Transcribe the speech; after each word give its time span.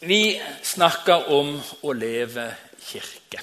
Vi 0.00 0.40
snakker 0.62 1.24
om 1.34 1.56
å 1.82 1.92
leve 1.92 2.44
kirke. 2.86 3.40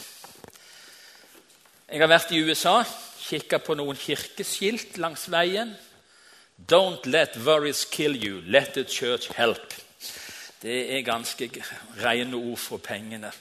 Jeg 1.91 1.99
har 1.99 2.07
vært 2.07 2.31
i 2.31 2.39
USA, 2.47 2.77
kikka 3.19 3.59
på 3.59 3.75
noen 3.75 3.99
kirkeskilt 3.99 4.95
langs 5.03 5.25
veien. 5.27 5.73
Don't 6.55 7.03
let 7.11 7.35
worries 7.43 7.83
kill 7.91 8.15
you, 8.15 8.39
let 8.47 8.71
the 8.73 8.85
church 8.87 9.27
help. 9.35 9.75
Det 10.63 10.79
er 10.95 11.03
ganske 11.03 11.51
rene 11.99 12.39
ord 12.39 12.63
for 12.63 12.79
pengene. 12.79 13.33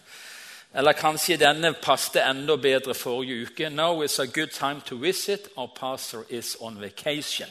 Eller 0.74 0.98
kanskje 0.98 1.38
denne 1.38 1.70
passet 1.78 2.18
enda 2.24 2.58
bedre 2.58 2.98
forrige 2.98 3.46
uke. 3.46 3.70
Now 3.70 4.02
is 4.02 4.18
a 4.18 4.26
good 4.26 4.50
time 4.50 4.82
to 4.90 4.98
visit. 4.98 5.52
Our 5.56 5.70
pastor 5.70 6.26
is 6.28 6.56
on 6.60 6.80
vacation. 6.82 7.48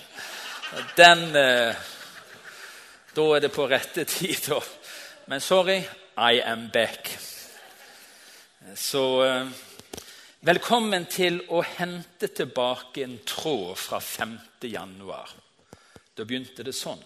Den, 0.97 1.35
eh, 1.35 1.75
Da 3.15 3.21
er 3.35 3.39
det 3.39 3.51
på 3.53 3.67
rette 3.69 4.03
tid. 4.03 4.49
Men 5.25 5.41
sorry, 5.41 5.83
I 6.17 6.41
am 6.41 6.69
back. 6.73 7.17
Så 8.75 9.23
eh, 9.23 9.47
velkommen 10.39 11.05
til 11.07 11.37
å 11.47 11.61
hente 11.63 12.27
tilbake 12.27 13.05
en 13.05 13.15
tråd 13.23 13.77
fra 13.79 14.01
5. 14.03 14.35
januar. 14.67 15.31
Da 16.11 16.27
begynte 16.27 16.67
det 16.67 16.75
sånn. 16.75 16.99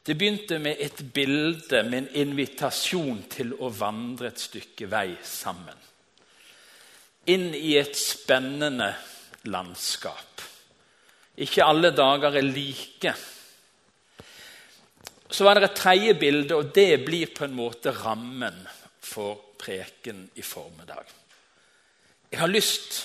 Det 0.00 0.16
begynte 0.16 0.56
med 0.64 0.80
et 0.80 1.04
bilde 1.12 1.84
med 1.84 1.98
en 2.06 2.10
invitasjon 2.24 3.26
til 3.28 3.52
å 3.60 3.68
vandre 3.68 4.32
et 4.32 4.40
stykke 4.40 4.88
vei 4.88 5.18
sammen. 5.20 5.76
Inn 7.28 7.50
i 7.52 7.76
et 7.76 7.92
spennende 7.92 8.94
landskap. 9.52 10.48
Ikke 11.36 11.68
alle 11.68 11.92
dager 11.92 12.40
er 12.40 12.48
like. 12.48 13.18
Så 15.30 15.44
var 15.44 15.54
det 15.54 15.68
et 15.68 15.76
tredje 15.76 16.14
bilde, 16.14 16.56
og 16.56 16.72
det 16.74 17.04
blir 17.04 17.32
på 17.36 17.44
en 17.44 17.56
måte 17.56 17.92
rammen 17.92 18.62
for 19.04 19.56
preken 19.58 20.30
i 20.34 20.42
formiddag. 20.42 21.04
Jeg 22.30 22.40
har 22.40 22.48
lyst 22.48 22.98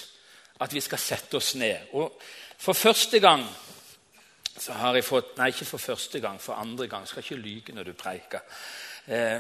at 0.64 0.74
vi 0.74 0.82
skal 0.84 1.02
sette 1.02 1.38
oss 1.38 1.54
ned. 1.60 1.92
Og 1.94 2.16
for 2.58 2.74
første 2.74 3.20
gang 3.20 3.44
så 4.54 4.76
har 4.78 4.96
jeg 4.96 5.06
fått 5.08 5.34
Nei, 5.40 5.50
ikke 5.50 5.66
for 5.66 5.82
første 5.82 6.22
gang, 6.24 6.40
for 6.42 6.60
andre 6.60 6.88
gang. 6.88 7.08
Skal 7.08 7.24
ikke 7.24 7.42
lyge 7.42 7.76
når 7.76 7.90
du 7.90 7.94
preiker. 7.98 8.44
Eh, 9.08 9.40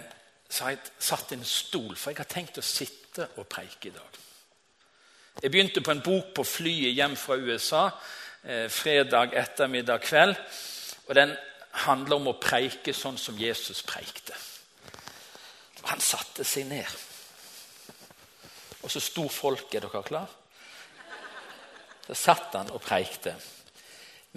så 0.50 0.66
har 0.66 0.74
jeg 0.74 0.92
satt 1.00 1.32
en 1.34 1.46
stol, 1.46 1.96
for 1.96 2.12
jeg 2.12 2.20
har 2.20 2.30
tenkt 2.30 2.60
å 2.60 2.66
sitte 2.66 3.30
og 3.38 3.48
preike 3.48 3.90
i 3.90 3.94
dag. 3.94 4.20
Jeg 5.42 5.52
begynte 5.52 5.82
på 5.82 5.94
en 5.94 6.04
bok 6.04 6.34
på 6.36 6.46
flyet 6.46 6.94
hjem 6.94 7.16
fra 7.18 7.38
USA 7.38 7.86
eh, 7.88 8.68
fredag 8.70 9.34
ettermiddag 9.38 10.04
kveld. 10.04 10.36
og 11.08 11.16
Den 11.16 11.34
handler 11.74 12.20
om 12.20 12.30
å 12.30 12.40
preike 12.40 12.94
sånn 12.94 13.18
som 13.18 13.38
Jesus 13.40 13.82
preikte. 13.86 14.36
Han 15.90 16.00
satte 16.00 16.46
seg 16.48 16.68
ned. 16.70 16.88
Og 18.84 18.92
så 18.92 19.02
sto 19.04 19.28
folket. 19.32 19.80
Er 19.82 19.88
dere 19.88 20.04
klar? 20.06 20.30
Så 22.08 22.16
satt 22.20 22.56
han 22.56 22.72
og 22.76 22.84
preikte. 22.84 23.36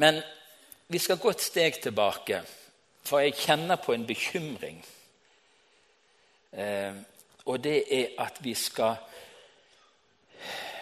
Men 0.03 0.20
vi 0.87 0.98
skal 1.03 1.19
gå 1.19 1.33
et 1.33 1.42
steg 1.42 1.81
tilbake, 1.83 2.42
for 3.07 3.23
jeg 3.23 3.39
kjenner 3.39 3.81
på 3.83 3.95
en 3.95 4.07
bekymring. 4.07 4.79
Eh, 6.53 6.95
og 7.47 7.61
det 7.62 7.79
er 7.92 8.14
at 8.23 8.39
vi 8.42 8.55
skal 8.55 8.97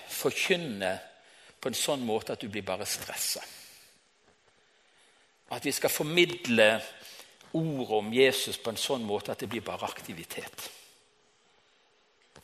forkynne 0.08 0.92
på 1.60 1.70
en 1.70 1.76
sånn 1.76 2.04
måte 2.04 2.34
at 2.34 2.40
du 2.40 2.48
blir 2.52 2.64
bare 2.64 2.86
stressa. 2.88 3.42
At 5.52 5.64
vi 5.66 5.72
skal 5.72 5.92
formidle 5.92 6.68
ordet 7.52 7.98
om 7.98 8.12
Jesus 8.12 8.56
på 8.58 8.72
en 8.72 8.80
sånn 8.80 9.04
måte 9.06 9.32
at 9.34 9.44
det 9.44 9.50
blir 9.52 9.64
bare 9.64 9.86
aktivitet. 9.86 10.68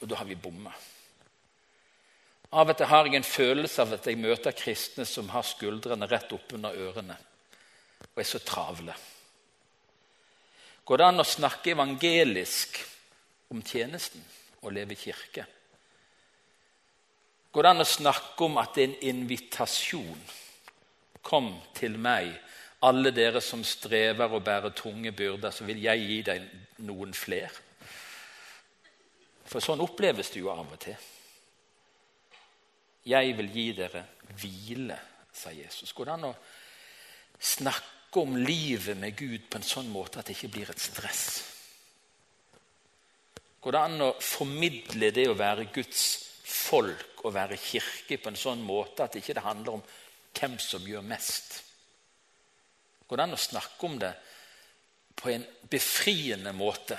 Og 0.01 0.09
da 0.09 0.21
har 0.21 0.29
vi 0.29 0.39
bomma. 0.39 0.73
Av 2.51 2.67
og 2.67 2.77
til 2.77 2.91
har 2.91 3.07
jeg 3.07 3.21
en 3.21 3.27
følelse 3.27 3.83
av 3.85 3.95
at 3.95 4.07
jeg 4.11 4.19
møter 4.19 4.57
kristne 4.57 5.07
som 5.07 5.29
har 5.31 5.47
skuldrene 5.47 6.09
rett 6.11 6.33
oppunder 6.35 6.75
ørene 6.75 7.17
og 8.11 8.19
er 8.19 8.27
så 8.27 8.41
travle. 8.43 8.95
Går 10.85 10.99
det 10.99 11.07
an 11.07 11.23
å 11.23 11.27
snakke 11.27 11.75
evangelisk 11.77 12.81
om 13.55 13.61
tjenesten 13.63 14.23
og 14.65 14.75
leve 14.75 14.97
kirke? 14.99 15.45
Går 17.51 17.67
det 17.67 17.71
an 17.71 17.85
å 17.85 17.87
snakke 17.87 18.47
om 18.47 18.59
at 18.63 18.75
det 18.75 18.83
er 18.83 18.89
en 18.89 19.09
invitasjon? 19.13 20.23
Kom 21.23 21.53
til 21.77 21.99
meg, 22.01 22.33
alle 22.87 23.13
dere 23.13 23.43
som 23.45 23.63
strever 23.67 24.33
og 24.33 24.45
bærer 24.45 24.73
tunge 24.77 25.13
byrder, 25.13 25.53
så 25.53 25.67
vil 25.69 25.83
jeg 25.85 26.07
gi 26.07 26.21
deg 26.31 26.47
noen 26.87 27.13
fler. 27.17 27.53
For 29.51 29.61
sånn 29.61 29.83
oppleves 29.85 30.31
det 30.33 30.41
jo 30.41 30.53
av 30.53 30.65
og 30.65 30.81
til. 30.81 30.97
Jeg 33.11 33.37
vil 33.37 33.49
gi 33.53 33.67
dere 33.77 34.05
hvile, 34.39 34.97
sa 35.33 35.53
Jesus. 35.53 35.93
Går 35.97 36.09
det 36.09 36.15
an 36.15 36.29
å 36.31 36.35
snakke 37.41 38.23
om 38.23 38.37
livet 38.41 38.99
med 38.99 39.17
Gud 39.19 39.49
på 39.51 39.59
en 39.59 39.67
sånn 39.67 39.89
måte 39.93 40.21
at 40.21 40.29
det 40.29 40.37
ikke 40.37 40.55
blir 40.57 40.73
et 40.73 40.83
stress? 40.83 41.25
Går 43.61 43.77
det 43.77 43.81
an 43.81 44.05
å 44.07 44.13
formidle 44.25 45.11
det 45.13 45.27
å 45.29 45.37
være 45.37 45.69
Guds 45.75 46.05
folk 46.49 47.25
og 47.27 47.35
være 47.37 47.59
kirke 47.61 48.17
på 48.21 48.31
en 48.31 48.39
sånn 48.41 48.63
måte 48.65 49.05
at 49.05 49.13
det 49.13 49.21
ikke 49.21 49.45
handler 49.45 49.77
om 49.77 49.83
hvem 50.39 50.57
som 50.63 50.87
gjør 50.89 51.05
mest? 51.05 51.59
Går 53.11 53.19
det 53.19 53.25
an 53.27 53.35
å 53.35 53.43
snakke 53.43 53.87
om 53.89 53.97
det 53.99 54.11
på 55.19 55.33
en 55.33 55.45
befriende 55.67 56.53
måte? 56.55 56.95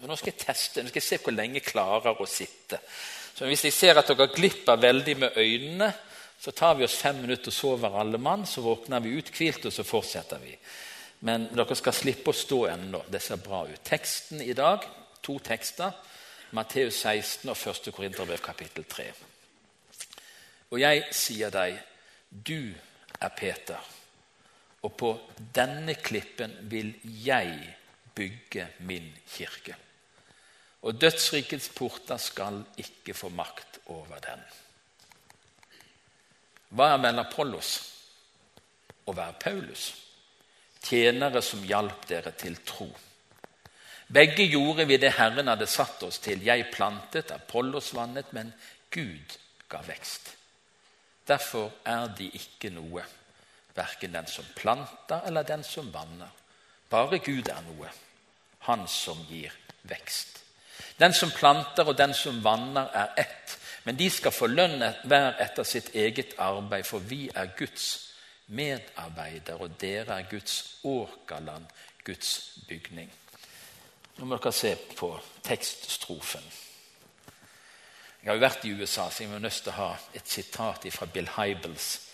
Nå 0.00 0.16
skal 0.16 0.32
jeg 0.32 0.40
teste, 0.40 0.80
nå 0.80 0.88
skal 0.88 1.02
jeg 1.02 1.04
se 1.04 1.18
hvor 1.20 1.34
lenge 1.36 1.58
jeg 1.58 1.66
klarer 1.66 2.16
å 2.16 2.28
sitte. 2.28 2.78
Så 3.36 3.44
Hvis 3.44 3.66
jeg 3.66 3.76
ser 3.76 4.00
at 4.00 4.08
dere 4.08 4.30
glipper 4.32 4.80
veldig 4.80 5.16
med 5.20 5.36
øynene, 5.36 5.90
så 6.40 6.56
tar 6.56 6.78
vi 6.78 6.86
oss 6.86 6.96
fem 6.96 7.20
minutter 7.20 7.52
og 7.52 7.58
sover 7.58 8.00
alle 8.00 8.16
mann. 8.16 8.46
Så 8.48 8.64
våkner 8.64 9.04
vi 9.04 9.12
uthvilt, 9.20 9.68
og 9.68 9.76
så 9.76 9.84
fortsetter 9.84 10.40
vi. 10.40 10.56
Men 11.28 11.50
dere 11.52 11.76
skal 11.76 11.92
slippe 11.92 12.32
å 12.32 12.40
stå 12.40 12.62
ennå. 12.72 13.04
Det 13.12 13.20
ser 13.20 13.44
bra 13.44 13.66
ut. 13.68 13.84
Teksten 13.84 14.40
i 14.40 14.56
dag, 14.56 14.88
to 15.20 15.36
tekster. 15.44 15.92
Matteus 16.56 17.04
16 17.04 17.52
og 17.52 17.68
1. 17.68 17.92
Korinterbrev 17.92 18.40
kapittel 18.40 18.88
3. 18.88 19.10
Og 20.72 20.80
jeg 20.80 21.04
sier 21.12 21.52
deg, 21.52 21.76
du 22.32 22.72
er 23.20 23.36
Peter 23.36 23.99
og 24.82 24.96
på 24.96 25.12
denne 25.54 25.94
klippen 26.00 26.56
vil 26.72 26.94
jeg 27.04 27.52
bygge 28.14 28.66
min 28.88 29.10
kirke. 29.28 29.76
Og 30.82 30.96
dødsrikets 31.00 31.68
porter 31.76 32.16
skal 32.16 32.62
ikke 32.80 33.14
få 33.14 33.28
makt 33.28 33.82
over 33.92 34.20
den. 34.24 34.42
Hva 36.70 36.94
er 36.94 37.02
vel 37.02 37.18
Apollos 37.20 37.72
hva 39.14 39.30
er 39.30 39.38
Paulus? 39.42 39.90
Tjenere 40.82 41.42
som 41.44 41.62
hjalp 41.66 42.06
dere 42.08 42.32
til 42.38 42.56
tro. 42.66 42.88
Begge 44.10 44.46
gjorde 44.50 44.86
vi 44.90 44.98
det 44.98 45.12
Herren 45.18 45.50
hadde 45.50 45.68
satt 45.70 46.02
oss 46.02 46.18
til. 46.22 46.42
Jeg 46.42 46.70
plantet, 46.72 47.30
Apollos 47.30 47.92
vannet, 47.94 48.32
men 48.32 48.52
Gud 48.90 49.36
ga 49.70 49.82
vekst. 49.86 50.32
Derfor 51.26 51.70
er 51.86 52.08
de 52.18 52.30
ikke 52.34 52.72
noe 52.74 53.04
verken 53.80 54.12
den 54.14 54.28
som 54.28 54.46
planter 54.56 55.24
eller 55.26 55.48
den 55.48 55.64
som 55.64 55.90
vanner. 55.92 56.30
Bare 56.90 57.18
Gud 57.22 57.48
er 57.48 57.64
noe, 57.64 57.90
han 58.66 58.86
som 58.88 59.18
gir 59.30 59.54
vekst. 59.88 60.40
Den 61.00 61.14
som 61.16 61.30
planter 61.30 61.88
og 61.88 61.96
den 61.96 62.12
som 62.14 62.42
vanner, 62.44 62.90
er 62.92 63.14
ett, 63.16 63.56
men 63.84 63.96
de 63.96 64.10
skal 64.12 64.34
få 64.34 64.50
lønn 64.50 64.82
hver 65.08 65.38
etter 65.40 65.64
sitt 65.64 65.94
eget 65.96 66.34
arbeid, 66.38 66.84
for 66.84 67.00
vi 67.00 67.28
er 67.34 67.54
Guds 67.56 67.86
medarbeidere, 68.52 69.56
og 69.56 69.78
dere 69.80 70.18
er 70.18 70.28
Guds 70.30 70.80
åkerland, 70.84 71.64
Guds 72.04 72.58
bygning. 72.68 73.08
Nå 74.18 74.26
må 74.28 74.36
dere 74.36 74.52
se 74.52 74.74
på 74.96 75.14
tekststrofen. 75.46 76.44
Jeg 78.20 78.28
har 78.28 78.36
jo 78.36 78.44
vært 78.44 78.64
i 78.68 78.74
USA, 78.76 79.08
så 79.08 79.22
jeg 79.22 79.30
må 79.32 79.38
nødt 79.40 79.62
til 79.64 79.72
å 79.72 79.78
ha 79.78 79.90
et 80.12 80.28
sitat 80.28 80.84
fra 80.92 81.08
Bill 81.08 81.30
Hybels 81.38 82.09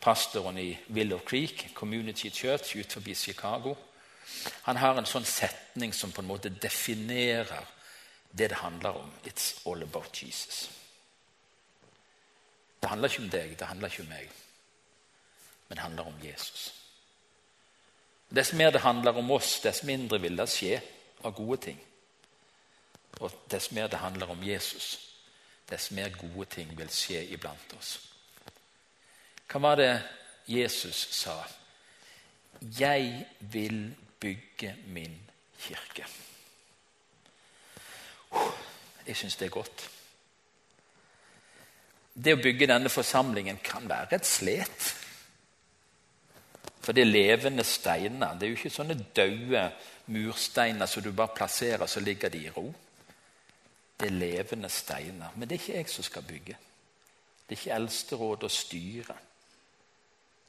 pastoren 0.00 0.58
i 0.58 0.78
Willow 0.88 1.18
Creek 1.18 1.74
Community 1.74 2.30
Church 2.30 2.76
ut 2.76 2.92
forbi 2.92 3.14
Chicago. 3.14 3.76
Han 4.62 4.76
har 4.76 4.98
en 4.98 5.08
sånn 5.08 5.26
setning 5.26 5.92
som 5.92 6.12
på 6.12 6.22
en 6.22 6.30
måte 6.30 6.50
definerer 6.50 7.66
det 8.30 8.48
det 8.48 8.60
handler 8.62 8.96
om. 9.02 9.12
It's 9.24 9.60
all 9.66 9.82
about 9.82 10.22
Jesus. 10.22 10.70
Det 12.80 12.88
handler 12.88 13.08
ikke 13.08 13.22
om 13.22 13.30
deg, 13.30 13.58
det 13.58 13.66
handler 13.66 13.88
ikke 13.88 14.02
om 14.02 14.08
meg, 14.08 14.28
men 15.68 15.76
det 15.76 15.82
handler 15.84 16.06
om 16.08 16.22
Jesus. 16.24 16.70
Dess 18.30 18.52
mer 18.52 18.70
det 18.70 18.80
handler 18.80 19.18
om 19.18 19.30
oss, 19.30 19.58
dess 19.60 19.82
mindre 19.82 20.20
vil 20.20 20.38
det 20.38 20.48
skje 20.48 20.78
av 21.24 21.34
gode 21.36 21.58
ting. 21.66 21.80
Og 23.20 23.34
dess 23.50 23.72
mer 23.72 23.90
det 23.90 24.00
handler 24.00 24.30
om 24.30 24.42
Jesus, 24.42 24.98
dess 25.68 25.90
mer 25.90 26.08
gode 26.14 26.46
ting 26.54 26.70
vil 26.78 26.88
skje 26.88 27.26
iblant 27.34 27.74
oss. 27.78 28.09
Hva 29.50 29.58
var 29.58 29.76
det 29.76 30.02
Jesus 30.46 31.08
sa? 31.10 31.42
'Jeg 32.60 33.26
vil 33.40 33.96
bygge 34.20 34.76
min 34.86 35.20
kirke'. 35.58 36.06
jeg 39.06 39.16
syns 39.16 39.36
det 39.36 39.46
er 39.46 39.50
godt. 39.50 39.90
Det 42.14 42.34
å 42.34 42.42
bygge 42.42 42.66
denne 42.66 42.88
forsamlingen 42.88 43.58
kan 43.64 43.88
være 43.88 44.14
et 44.14 44.26
slet. 44.26 44.96
For 46.80 46.92
det 46.92 47.02
er 47.02 47.12
levende 47.12 47.64
steiner. 47.64 48.34
Det 48.34 48.42
er 48.42 48.50
jo 48.50 48.56
ikke 48.56 48.70
sånne 48.70 49.06
døde 49.16 49.72
mursteiner 50.06 50.86
som 50.86 51.02
du 51.02 51.12
bare 51.12 51.34
plasserer, 51.36 51.86
så 51.86 52.00
ligger 52.00 52.28
de 52.28 52.44
i 52.44 52.50
ro. 52.50 52.74
Det 54.00 54.06
er 54.06 54.10
levende 54.10 54.68
steiner. 54.68 55.28
Men 55.36 55.48
det 55.48 55.56
er 55.56 55.60
ikke 55.60 55.76
jeg 55.76 55.88
som 55.88 56.04
skal 56.04 56.22
bygge. 56.22 56.56
Det 57.48 57.56
er 57.56 57.60
ikke 57.60 57.74
eldsteråd 57.74 58.44
å 58.46 58.48
styre. 58.48 59.16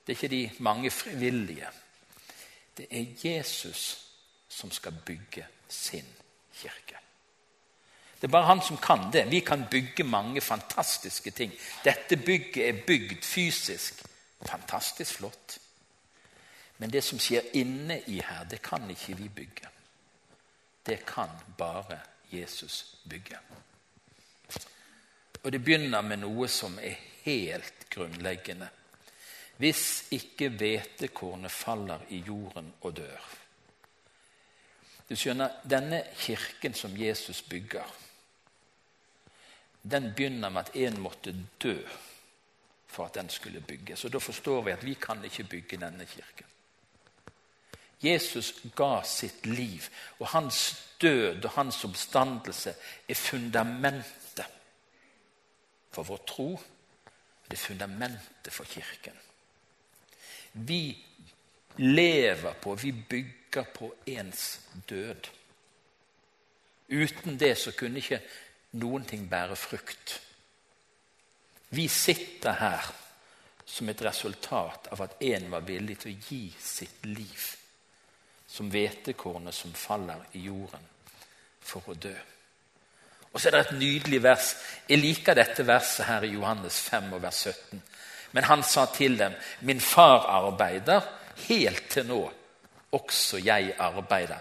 Det 0.07 0.13
er 0.13 0.23
ikke 0.23 0.35
de 0.35 0.63
mange 0.63 0.91
frivillige. 0.91 1.67
Det 2.77 2.87
er 2.89 3.05
Jesus 3.23 4.07
som 4.49 4.71
skal 4.71 4.95
bygge 5.05 5.45
sin 5.69 6.05
kirke. 6.53 6.97
Det 8.21 8.27
er 8.27 8.31
bare 8.31 8.45
han 8.45 8.61
som 8.61 8.77
kan 8.77 9.11
det. 9.13 9.31
Vi 9.31 9.39
kan 9.39 9.65
bygge 9.71 10.03
mange 10.03 10.41
fantastiske 10.41 11.31
ting. 11.31 11.53
Dette 11.83 12.17
bygget 12.17 12.67
er 12.67 12.85
bygd 12.87 13.23
fysisk. 13.23 14.03
Fantastisk 14.45 15.13
flott. 15.13 15.57
Men 16.77 16.93
det 16.93 17.03
som 17.03 17.19
skjer 17.19 17.41
inne 17.53 17.99
i 18.07 18.21
her, 18.25 18.43
det 18.49 18.61
kan 18.61 18.89
ikke 18.89 19.17
vi 19.17 19.29
bygge. 19.29 19.69
Det 20.85 21.05
kan 21.05 21.29
bare 21.57 21.99
Jesus 22.31 22.95
bygge. 23.09 23.37
Og 25.43 25.51
det 25.51 25.63
begynner 25.63 26.01
med 26.01 26.21
noe 26.21 26.47
som 26.47 26.79
er 26.81 26.97
helt 27.23 27.89
grunnleggende. 27.89 28.69
Hvis 29.61 30.07
ikke 30.11 30.49
hvetekornet 30.49 31.51
faller 31.53 32.01
i 32.09 32.23
jorden 32.25 32.71
og 32.81 32.95
dør 32.97 33.27
Du 35.09 35.15
skjønner, 35.15 35.59
Denne 35.69 35.99
kirken 36.17 36.73
som 36.73 36.95
Jesus 36.97 37.41
bygger, 37.41 37.85
den 39.83 40.13
begynner 40.15 40.49
med 40.49 40.61
at 40.61 40.75
en 40.75 40.99
måtte 41.01 41.35
dø 41.61 41.75
for 42.87 43.05
at 43.05 43.15
den 43.15 43.29
skulle 43.29 43.61
bygges. 43.61 44.05
Og 44.05 44.13
Da 44.13 44.17
forstår 44.17 44.61
vi 44.61 44.71
at 44.71 44.85
vi 44.85 44.93
kan 44.93 45.23
ikke 45.23 45.43
bygge 45.43 45.77
denne 45.77 46.05
kirken. 46.05 46.45
Jesus 48.03 48.53
ga 48.75 49.03
sitt 49.03 49.45
liv, 49.45 49.81
og 50.19 50.27
hans 50.27 50.87
død 51.01 51.45
og 51.45 51.51
hans 51.51 51.83
oppstandelse 51.83 52.73
er 53.09 53.15
fundamentet 53.15 54.45
for 55.91 56.03
vår 56.03 56.23
tro. 56.27 56.49
Det 57.45 57.53
er 57.53 57.67
fundamentet 57.67 58.53
for 58.53 58.63
Kirken. 58.63 59.17
Vi 60.53 60.97
lever 61.75 62.53
på, 62.53 62.75
vi 62.75 62.91
bygger 62.91 63.63
på 63.63 63.93
ens 64.05 64.59
død. 64.89 65.29
Uten 66.89 67.39
det 67.39 67.55
så 67.57 67.71
kunne 67.71 68.01
ikke 68.01 68.19
noen 68.81 69.05
ting 69.07 69.29
bære 69.29 69.55
frukt. 69.55 70.17
Vi 71.71 71.87
sitter 71.87 72.57
her 72.59 72.91
som 73.65 73.89
et 73.89 74.03
resultat 74.03 74.89
av 74.91 75.01
at 75.05 75.15
en 75.23 75.47
var 75.51 75.63
villig 75.63 75.97
til 76.01 76.11
å 76.11 76.23
gi 76.27 76.43
sitt 76.59 77.05
liv 77.07 77.45
som 78.51 78.67
hvetekornet 78.71 79.55
som 79.55 79.71
faller 79.73 80.25
i 80.35 80.43
jorden 80.49 80.83
for 81.63 81.87
å 81.87 81.95
dø. 81.95 82.15
Og 83.31 83.39
så 83.39 83.47
er 83.47 83.55
det 83.55 83.61
et 83.63 83.77
nydelig 83.79 84.19
vers. 84.23 84.49
Jeg 84.89 84.99
liker 84.99 85.37
dette 85.37 85.63
verset 85.63 86.05
her 86.09 86.25
i 86.27 86.33
Johannes 86.33 86.81
5 86.89 87.13
og 87.15 87.21
vers 87.23 87.45
17. 87.47 87.83
Men 88.31 88.43
han 88.43 88.63
sa 88.63 88.85
til 88.85 89.19
dem, 89.19 89.33
'Min 89.61 89.81
far 89.81 90.25
arbeider 90.25 91.01
helt 91.35 91.89
til 91.89 92.05
nå. 92.05 92.31
Også 92.91 93.37
jeg 93.37 93.75
arbeider.' 93.79 94.39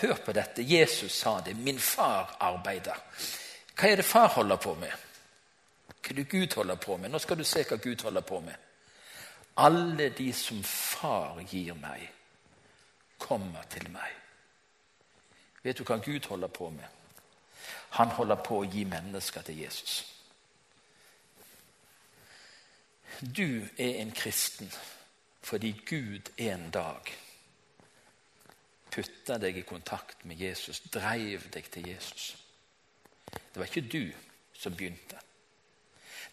Hør 0.00 0.14
på 0.14 0.32
dette. 0.32 0.78
Jesus 0.78 1.12
sa 1.12 1.40
det. 1.40 1.56
'Min 1.56 1.78
far 1.78 2.36
arbeider'. 2.40 3.00
Hva 3.80 3.88
er 3.88 3.96
det 3.96 4.04
far 4.04 4.28
holder 4.28 4.56
på 4.56 4.74
med? 4.74 4.90
Hva 6.02 6.10
er 6.10 6.14
det 6.14 6.28
Gud 6.28 6.54
holder 6.54 6.74
på 6.74 6.96
med? 6.96 7.10
Nå 7.10 7.18
skal 7.18 7.38
du 7.38 7.44
se 7.44 7.62
hva 7.62 7.76
Gud 7.76 8.02
holder 8.02 8.20
på 8.20 8.40
med. 8.40 8.54
Alle 9.56 10.08
de 10.08 10.32
som 10.32 10.62
far 10.64 11.40
gir 11.50 11.74
meg, 11.74 12.10
kommer 13.18 13.62
til 13.70 13.90
meg. 13.90 14.14
Vet 15.62 15.78
du 15.78 15.84
hva 15.84 15.96
Gud 15.96 16.26
holder 16.28 16.48
på 16.48 16.70
med? 16.70 16.84
Han 17.90 18.08
holder 18.08 18.36
på 18.36 18.60
å 18.60 18.68
gi 18.70 18.84
mennesker 18.84 19.42
til 19.42 19.58
Jesus. 19.58 20.17
Du 23.20 23.66
er 23.78 24.00
en 24.02 24.12
kristen 24.12 24.72
fordi 25.42 25.72
Gud 25.86 26.30
en 26.36 26.70
dag 26.70 27.08
putta 28.90 29.38
deg 29.38 29.56
i 29.56 29.64
kontakt 29.66 30.24
med 30.28 30.40
Jesus, 30.40 30.80
dreiv 30.92 31.48
deg 31.54 31.70
til 31.72 31.88
Jesus. 31.88 32.36
Det 33.30 33.56
var 33.56 33.68
ikke 33.68 33.88
du 33.88 34.12
som 34.58 34.76
begynte. 34.76 35.18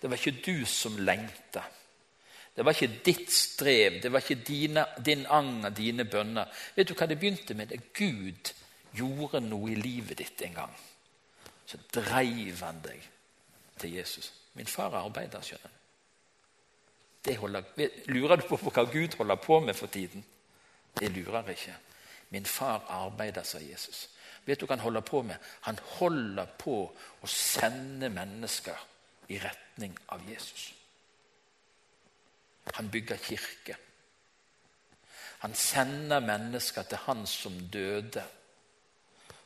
Det 0.02 0.10
var 0.10 0.18
ikke 0.18 0.42
du 0.46 0.66
som 0.66 0.98
lengta. 0.98 1.64
Det 2.56 2.66
var 2.66 2.72
ikke 2.72 3.02
ditt 3.06 3.32
strev, 3.32 4.02
det 4.02 4.12
var 4.12 4.24
ikke 4.24 4.44
dine, 4.48 4.86
din 5.06 5.26
anger, 5.26 5.70
dine 5.70 6.06
bønner. 6.06 6.52
Vet 6.76 6.90
du 6.90 6.96
hva 6.96 7.08
det 7.08 7.20
begynte 7.20 7.54
med? 7.54 7.72
Det 7.72 7.94
Gud 7.94 8.54
gjorde 8.96 9.42
noe 9.44 9.72
i 9.74 9.80
livet 9.80 10.18
ditt 10.22 10.42
en 10.48 10.60
gang. 10.62 10.76
Så 11.66 11.82
dreiv 11.92 12.62
han 12.64 12.80
deg 12.86 13.02
til 13.80 13.98
Jesus. 13.98 14.32
Min 14.54 14.70
far 14.72 14.96
arbeider, 14.96 15.42
skjønner 15.44 15.74
du. 15.74 15.85
Holder, 17.34 17.64
lurer 18.06 18.36
du 18.38 18.48
på 18.48 18.58
hva 18.70 18.84
Gud 18.86 19.18
holder 19.18 19.36
på 19.36 19.60
med 19.60 19.74
for 19.74 19.88
tiden? 19.88 20.26
Det 21.00 21.10
lurer 21.12 21.50
ikke. 21.50 21.76
Min 22.30 22.46
far 22.46 22.86
arbeider, 22.90 23.44
sa 23.44 23.60
Jesus. 23.60 24.10
Vet 24.46 24.62
du 24.62 24.66
hva 24.66 24.76
han 24.78 24.84
holder 24.84 25.02
på 25.02 25.22
med? 25.26 25.42
Han 25.66 25.80
holder 25.98 26.46
på 26.60 26.78
å 27.22 27.28
sende 27.30 28.10
mennesker 28.14 28.78
i 29.34 29.40
retning 29.42 29.98
av 30.14 30.22
Jesus. 30.30 30.74
Han 32.74 32.90
bygger 32.94 33.18
kirke. 33.18 33.78
Han 35.40 35.54
sender 35.54 36.20
mennesker 36.20 36.84
til 36.84 36.98
han 37.06 37.26
som 37.30 37.58
døde, 37.74 38.24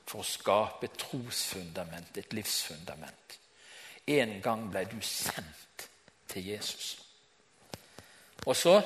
for 0.10 0.24
å 0.24 0.26
skape 0.26 0.88
et 0.88 0.98
trosfundament, 0.98 2.18
et 2.18 2.34
livsfundament. 2.34 3.40
En 4.10 4.40
gang 4.42 4.70
ble 4.72 4.86
du 4.90 4.98
sendt 5.06 5.90
til 6.28 6.48
Jesus. 6.48 6.99
Og 8.45 8.56
så 8.56 8.81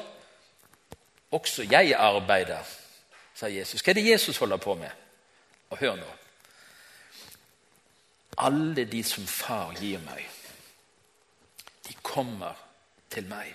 Også 1.33 1.63
jeg 1.63 1.95
arbeider, 1.97 2.61
sa 3.33 3.47
Jesus. 3.49 3.81
Hva 3.81 3.89
er 3.89 3.97
det 3.97 4.05
Jesus 4.05 4.37
holder 4.37 4.57
på 4.61 4.75
med? 4.77 4.89
Og 5.69 5.77
hør 5.77 5.95
nå. 5.97 6.11
Alle 8.37 8.85
de 8.85 9.03
som 9.03 9.25
far 9.25 9.73
gir 9.79 9.97
meg, 10.05 10.27
de 11.87 11.95
kommer 12.05 12.53
til 13.09 13.25
meg. 13.25 13.49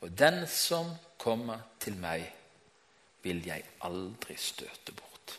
Og 0.00 0.14
den 0.18 0.46
som 0.46 0.94
kommer 1.18 1.58
til 1.80 1.98
meg, 1.98 2.22
vil 3.22 3.42
jeg 3.46 3.64
aldri 3.82 4.36
støte 4.38 4.94
bort. 4.94 5.38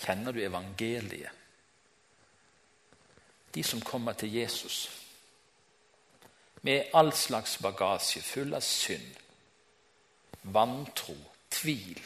Kjenner 0.00 0.32
du 0.32 0.40
evangeliet? 0.40 1.30
De 3.54 3.62
som 3.62 3.80
kommer 3.84 4.16
til 4.16 4.32
Jesus 4.32 5.03
med 6.64 6.90
all 6.94 7.12
slags 7.12 7.58
bagasje, 7.60 8.22
full 8.24 8.54
av 8.56 8.64
synd, 8.64 9.18
vantro, 10.54 11.16
tvil, 11.52 12.00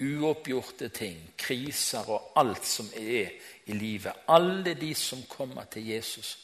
uoppgjorte 0.00 0.88
ting, 0.88 1.20
kriser 1.36 2.08
og 2.08 2.32
alt 2.40 2.64
som 2.66 2.88
er 2.96 3.34
i 3.68 3.76
livet. 3.76 4.24
Alle 4.32 4.72
de 4.74 4.94
som 4.96 5.20
kommer 5.28 5.68
til 5.68 5.86
Jesus, 5.92 6.38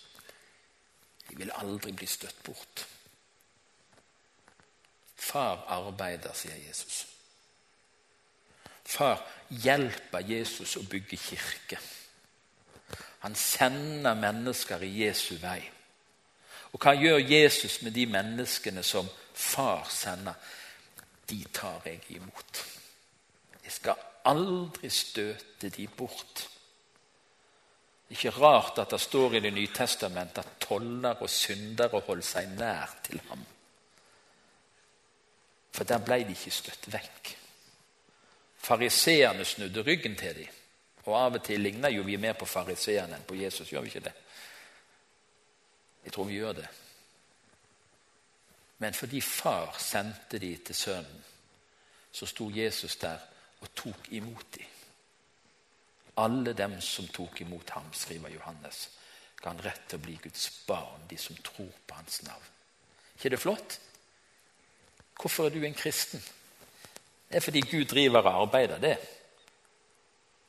de 1.31 1.41
vil 1.41 1.53
aldri 1.63 1.97
bli 1.97 2.07
støtt 2.07 2.45
bort. 2.45 2.85
Far 5.17 5.65
arbeider, 5.81 6.37
sier 6.37 6.61
Jesus. 6.61 7.07
Far 8.85 9.21
hjelper 9.49 10.29
Jesus 10.29 10.77
å 10.77 10.85
bygge 10.85 11.17
kirke. 11.17 11.81
Han 13.25 13.35
sender 13.37 14.17
mennesker 14.29 14.83
i 14.85 14.97
Jesu 15.07 15.37
vei. 15.41 15.61
Og 16.73 16.79
hva 16.79 16.95
gjør 16.95 17.19
Jesus 17.19 17.81
med 17.83 17.95
de 17.97 18.07
menneskene 18.07 18.83
som 18.87 19.09
far 19.35 19.89
sender? 19.91 20.35
De 21.31 21.43
tar 21.55 21.83
jeg 21.87 22.01
imot. 22.17 22.65
Jeg 23.65 23.73
skal 23.73 24.07
aldri 24.25 24.91
støte 24.91 25.69
de 25.71 25.87
bort. 25.87 26.49
Ikke 28.11 28.31
rart 28.35 28.79
at 28.83 28.91
det 28.91 29.01
står 29.01 29.35
i 29.35 29.41
Det 29.41 29.53
nye 29.55 29.71
testamentet 29.75 30.39
at 30.39 30.59
toller 30.61 31.23
og 31.23 31.31
syndere 31.31 32.01
holdt 32.07 32.27
seg 32.27 32.49
nær 32.59 32.91
til 33.07 33.21
ham. 33.29 33.45
For 35.71 35.85
der 35.85 36.03
ble 36.03 36.25
de 36.27 36.35
ikke 36.35 36.51
støtt 36.51 36.91
vekk. 36.93 37.37
Fariseerne 38.59 39.45
snudde 39.45 39.83
ryggen 39.87 40.17
til 40.17 40.35
dem. 40.35 40.57
Og 41.07 41.15
av 41.17 41.39
og 41.39 41.45
til 41.45 41.61
ligner 41.61 41.89
jo 41.89 42.03
vi 42.03 42.19
mer 42.21 42.35
på 42.37 42.47
fariseerne 42.47 43.17
enn 43.17 43.27
på 43.27 43.39
Jesus. 43.39 43.71
Gjør 43.71 43.87
vi 43.87 43.93
ikke 43.95 44.05
det? 44.11 44.13
Jeg 46.05 46.13
tror 46.13 46.25
vi 46.25 46.39
gjør 46.39 46.53
det. 46.53 46.69
Men 48.79 48.95
fordi 48.95 49.21
far 49.21 49.77
sendte 49.79 50.39
de 50.39 50.57
til 50.57 50.75
sønnen, 50.75 51.25
så 52.13 52.27
sto 52.27 52.51
Jesus 52.51 52.97
der 52.97 53.19
og 53.61 53.75
tok 53.75 54.09
imot 54.11 54.55
dem. 54.57 54.67
alle 56.17 56.53
dem 56.53 56.81
som 56.81 57.07
tok 57.09 57.41
imot 57.41 57.71
ham, 57.71 57.93
skriver 57.93 58.29
Johannes, 58.29 58.91
ga 59.41 59.51
han 59.51 59.63
rett 59.65 59.87
til 59.89 59.97
å 59.97 60.03
bli 60.05 60.19
Guds 60.21 60.51
barn, 60.67 61.07
de 61.09 61.17
som 61.17 61.37
tror 61.37 61.71
på 61.87 61.95
hans 61.95 62.23
navn. 62.23 62.45
ikke 63.17 63.31
det 63.31 63.41
flott? 63.41 63.81
Hvorfor 65.21 65.47
er 65.47 65.51
du 65.51 65.65
en 65.65 65.75
kristen? 65.75 66.21
Det 67.29 67.37
er 67.37 67.41
fordi 67.41 67.61
Gud 67.61 67.85
driver 67.85 68.21
og 68.21 68.43
arbeider 68.43 68.79
det. 68.79 68.97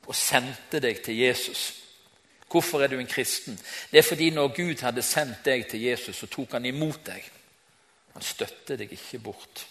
Og 0.07 0.15
sendte 0.15 0.79
deg 0.79 1.03
til 1.03 1.17
Jesus. 1.17 1.80
Hvorfor 2.51 2.81
er 2.83 2.87
du 2.87 2.99
en 2.99 3.07
kristen? 3.07 3.59
Det 3.91 3.97
er 3.97 4.03
fordi 4.03 4.29
når 4.29 4.55
Gud 4.55 4.81
hadde 4.83 5.01
sendt 5.01 5.45
deg 5.45 5.69
til 5.71 5.81
Jesus, 5.81 6.15
så 6.15 6.27
tok 6.27 6.57
han 6.57 6.65
imot 6.65 7.05
deg. 7.05 7.29
Han 8.13 8.25
støtter 8.25 8.75
deg 8.81 8.91
ikke 8.91 9.19
bort. 9.23 9.67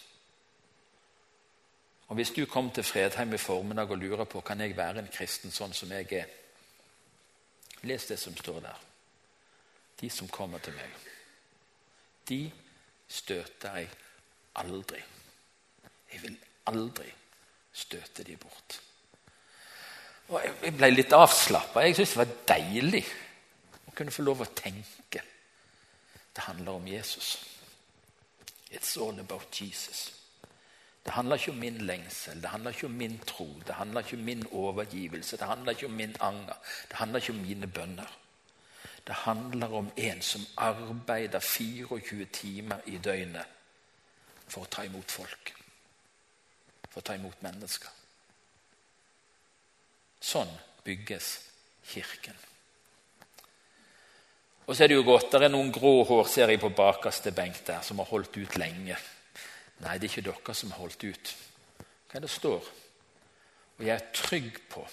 Og 2.08 2.14
Hvis 2.14 2.30
du 2.30 2.46
kom 2.46 2.70
til 2.70 2.84
Fredheim 2.84 3.34
i 3.34 3.38
formiddag 3.38 3.90
og 3.90 3.98
lurer 3.98 4.24
på 4.24 4.40
kan 4.40 4.60
jeg 4.60 4.76
være 4.76 4.98
en 4.98 5.12
kristen 5.12 5.52
sånn 5.54 5.74
som 5.76 5.92
jeg 5.92 6.08
er, 6.12 6.26
les 7.82 8.06
det 8.06 8.18
som 8.18 8.36
står 8.36 8.60
der. 8.60 8.80
De 10.00 10.10
som 10.10 10.28
kommer 10.28 10.58
til 10.58 10.74
meg, 10.74 10.96
de 12.28 12.50
støter 13.08 13.76
jeg 13.76 13.88
aldri. 14.56 15.02
Jeg 16.12 16.22
vil 16.22 16.38
aldri 16.66 17.12
støte 17.72 18.24
de 18.24 18.36
bort. 18.36 18.80
Og 20.30 20.40
Jeg 20.62 20.76
ble 20.78 20.90
litt 20.94 21.12
avslappa. 21.12 21.82
Jeg 21.82 21.96
syntes 21.98 22.14
det 22.14 22.22
var 22.22 22.34
deilig 22.52 23.02
å 23.90 23.94
kunne 23.96 24.14
få 24.14 24.22
lov 24.22 24.44
å 24.44 24.52
tenke. 24.54 25.24
Det 26.30 26.46
handler 26.46 26.78
om 26.78 26.86
Jesus. 26.86 27.34
It's 28.70 28.94
all 28.96 29.18
about 29.18 29.60
Jesus. 29.60 30.12
Det 31.04 31.12
handler 31.12 31.36
ikke 31.36 31.50
om 31.50 31.56
min 31.56 31.78
lengsel, 31.88 32.42
det 32.42 32.48
handler 32.48 32.70
ikke 32.70 32.86
om 32.86 32.92
min 32.92 33.18
tro, 33.26 33.46
det 33.66 33.74
handler 33.74 34.00
ikke 34.00 34.16
om 34.16 34.24
min 34.24 34.46
overgivelse, 34.52 35.36
det 35.36 35.46
handler 35.46 35.72
ikke 35.72 35.86
om 35.86 35.92
min 35.92 36.16
anger, 36.20 36.58
det 36.90 36.96
handler 36.96 37.20
ikke 37.20 37.32
om 37.32 37.38
mine 37.38 37.66
bønner. 37.66 38.18
Det 39.06 39.14
handler 39.14 39.74
om 39.74 39.90
en 39.96 40.22
som 40.22 40.40
arbeider 40.56 41.40
24 41.40 42.24
timer 42.24 42.84
i 42.86 42.98
døgnet 42.98 43.46
for 44.46 44.66
å 44.66 44.70
ta 44.70 44.84
imot 44.84 45.10
folk. 45.10 45.54
For 46.90 47.00
å 47.00 47.06
ta 47.08 47.16
imot 47.16 47.42
mennesker. 47.42 47.99
Sånn 50.20 50.50
bygges 50.84 51.32
Kirken. 51.90 52.36
Og 54.70 54.76
så 54.76 54.84
er 54.84 54.92
det 54.92 55.00
jo 55.00 55.06
godt, 55.08 55.32
det 55.32 55.48
er 55.48 55.50
noen 55.50 55.72
grå 55.74 56.04
hår 56.06 56.28
ser 56.30 56.52
jeg 56.52 56.60
på 56.62 56.70
bakerste 56.76 57.32
benk 57.34 57.56
der, 57.66 57.80
som 57.82 57.98
har 57.98 58.06
holdt 58.06 58.36
ut 58.38 58.58
lenge. 58.60 58.98
Nei, 59.80 59.96
det 59.98 60.06
er 60.06 60.10
ikke 60.12 60.26
dere 60.28 60.54
som 60.54 60.70
har 60.70 60.84
holdt 60.84 61.06
ut. 61.08 61.32
Hva 62.06 62.20
er 62.20 62.22
det 62.22 62.30
står? 62.30 62.68
Og 63.80 63.86
jeg 63.86 63.94
er 63.96 64.12
trygg 64.14 64.60
på 64.70 64.84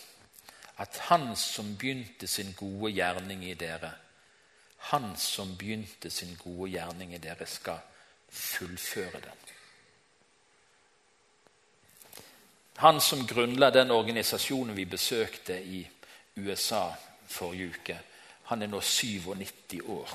at 0.82 0.98
Han 1.10 1.36
som 1.36 1.76
begynte 1.78 2.28
sin 2.28 2.54
gode 2.58 2.92
gjerning 2.96 3.44
i 3.46 3.54
dere, 3.54 3.92
Han 4.94 5.16
som 5.18 5.56
begynte 5.58 6.10
sin 6.10 6.36
gode 6.42 6.72
gjerning 6.72 7.14
i 7.14 7.22
dere, 7.22 7.46
skal 7.46 7.82
fullføre 8.30 9.22
den. 9.22 9.47
Han 12.80 13.02
som 13.02 13.26
grunnla 13.26 13.72
den 13.72 13.92
organisasjonen 13.92 14.76
vi 14.76 14.86
besøkte 14.86 15.54
i 15.54 15.82
USA 16.36 16.96
forrige 17.28 17.72
uke, 17.74 17.96
han 18.44 18.62
er 18.62 18.70
nå 18.70 18.82
97 18.82 19.82
år. 19.82 20.12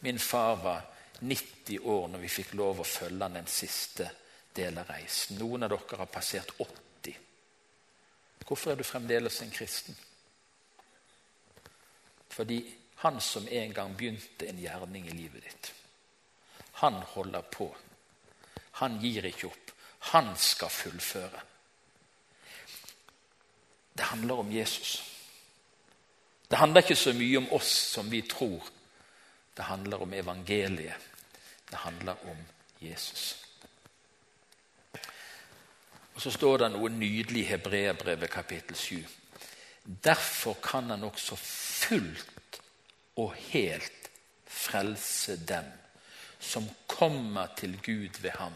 Min 0.00 0.18
far 0.18 0.56
var 0.56 0.84
90 1.20 1.80
år 1.84 2.06
når 2.08 2.22
vi 2.22 2.30
fikk 2.30 2.54
lov 2.54 2.80
å 2.80 2.86
følge 2.86 3.26
han 3.26 3.40
den 3.40 3.50
siste 3.50 4.06
del 4.54 4.78
av 4.78 4.92
reisen. 4.94 5.40
Noen 5.42 5.66
av 5.66 5.74
dere 5.74 5.98
har 6.04 6.12
passert 6.12 6.54
80. 6.56 7.18
Hvorfor 8.46 8.72
er 8.72 8.78
du 8.78 8.86
fremdeles 8.86 9.42
en 9.42 9.50
kristen? 9.50 9.98
Fordi 12.30 12.62
han 13.02 13.20
som 13.20 13.48
en 13.48 13.74
gang 13.74 13.98
begynte 13.98 14.46
en 14.46 14.62
gjerning 14.62 15.10
i 15.10 15.18
livet 15.18 15.44
ditt, 15.44 15.74
han 16.80 17.02
holder 17.16 17.42
på. 17.42 17.68
Han 18.80 19.00
gir 19.02 19.26
ikke 19.28 19.50
opp. 19.50 19.76
Han 20.00 20.36
skal 20.36 20.70
fullføre. 20.70 21.40
Det 23.92 24.04
handler 24.04 24.34
om 24.34 24.52
Jesus. 24.52 25.04
Det 26.50 26.58
handler 26.58 26.82
ikke 26.82 26.96
så 26.96 27.12
mye 27.12 27.38
om 27.38 27.52
oss 27.52 27.70
som 27.94 28.10
vi 28.10 28.22
tror. 28.22 28.64
Det 29.56 29.62
handler 29.64 30.02
om 30.02 30.12
evangeliet. 30.12 31.10
Det 31.70 31.78
handler 31.78 32.16
om 32.24 32.36
Jesus. 32.80 33.36
Og 36.14 36.20
Så 36.22 36.30
står 36.30 36.56
det 36.58 36.70
noe 36.72 36.88
nydelig 36.92 37.44
i 37.44 37.48
Hebreabrevet 37.48 38.30
kapittel 38.30 38.76
7. 38.76 39.04
Derfor 40.04 40.56
kan 40.62 40.90
han 40.90 41.04
også 41.04 41.36
fullt 41.36 42.60
og 43.16 43.34
helt 43.34 44.10
frelse 44.46 45.36
dem 45.48 45.64
som 46.40 46.68
kommer 46.86 47.46
til 47.56 47.78
Gud 47.82 48.20
ved 48.20 48.30
ham, 48.30 48.52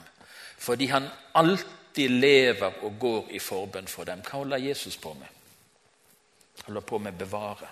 fordi 0.58 0.86
han 0.86 1.08
alltid 1.34 2.10
lever 2.10 2.84
og 2.84 2.98
går 3.00 3.30
i 3.30 3.38
forbønn 3.38 3.88
for 3.88 4.04
dem. 4.04 4.22
Hva 4.24 4.40
holder 4.42 4.62
Jesus 4.62 4.96
på 4.96 5.12
med? 5.14 5.28
Han 6.56 6.66
holder 6.66 6.86
på 6.88 6.98
med 6.98 7.14
å 7.14 7.18
bevare. 7.24 7.70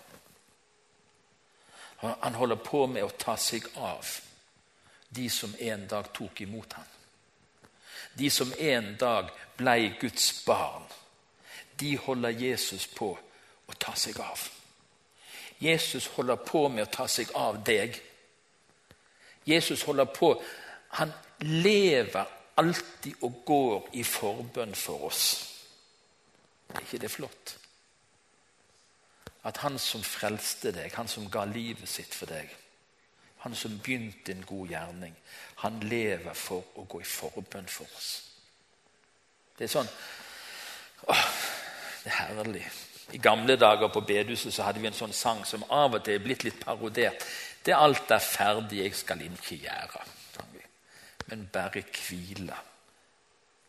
Han 2.02 2.34
holder 2.34 2.56
på 2.56 2.86
med 2.86 3.04
å 3.04 3.14
ta 3.18 3.36
seg 3.38 3.68
av 3.78 4.06
de 5.08 5.28
som 5.30 5.54
en 5.58 5.86
dag 5.86 6.08
tok 6.12 6.40
imot 6.40 6.72
ham. 6.72 6.88
De 8.14 8.30
som 8.30 8.52
en 8.58 8.96
dag 8.98 9.30
ble 9.56 9.94
Guds 10.00 10.44
barn. 10.44 10.82
De 11.78 11.96
holder 11.96 12.30
Jesus 12.30 12.86
på 12.86 13.12
å 13.66 13.78
ta 13.78 13.94
seg 13.94 14.18
av. 14.20 14.48
Jesus 15.62 16.06
holder 16.16 16.36
på 16.36 16.66
med 16.68 16.88
å 16.88 16.90
ta 16.90 17.06
seg 17.08 17.30
av 17.38 17.62
deg. 17.64 17.94
Jesus 19.44 19.82
holder 19.82 20.04
på 20.04 20.34
Han 20.92 21.12
lever 21.40 22.28
alltid 22.56 23.22
og 23.22 23.42
går 23.46 23.88
i 23.92 24.04
forbønn 24.04 24.74
for 24.74 25.08
oss. 25.08 25.24
Er 26.74 26.80
ikke 26.80 26.98
det 26.98 27.10
flott? 27.10 27.58
At 29.44 29.56
han 29.64 29.78
som 29.78 30.02
frelste 30.06 30.72
deg, 30.72 30.92
han 30.94 31.08
som 31.08 31.30
ga 31.30 31.44
livet 31.50 31.88
sitt 31.88 32.14
for 32.14 32.30
deg, 32.30 32.50
han 33.42 33.54
som 33.58 33.78
begynte 33.82 34.32
en 34.32 34.44
god 34.46 34.68
gjerning, 34.70 35.16
han 35.64 35.80
lever 35.80 36.34
for 36.38 36.78
å 36.78 36.86
gå 36.86 37.00
i 37.02 37.08
forbønn 37.08 37.66
for 37.66 37.98
oss. 37.98 38.12
Det 39.58 39.66
er 39.66 39.72
sånn 39.72 39.90
åh, 41.10 41.26
Det 42.02 42.10
er 42.10 42.34
herlig. 42.34 42.64
I 43.14 43.18
gamle 43.22 43.54
dager 43.56 43.90
på 43.92 44.00
bedehuset 44.02 44.54
så 44.54 44.64
hadde 44.66 44.80
vi 44.82 44.88
en 44.88 44.96
sånn 44.96 45.12
sang 45.14 45.44
som 45.46 45.62
av 45.70 45.94
og 45.94 46.02
til 46.02 46.16
er 46.16 46.24
blitt 46.24 46.42
litt 46.42 46.58
parodert. 46.58 47.22
Det 47.62 47.74
er 47.74 47.82
alt 47.82 48.10
er 48.10 48.22
ferdig, 48.24 48.80
jeg 48.82 48.96
skal 48.98 49.22
ikke 49.22 49.60
gjøre. 49.62 50.02
Men 51.26 51.50
bare 51.52 51.84
hvile. 52.08 52.56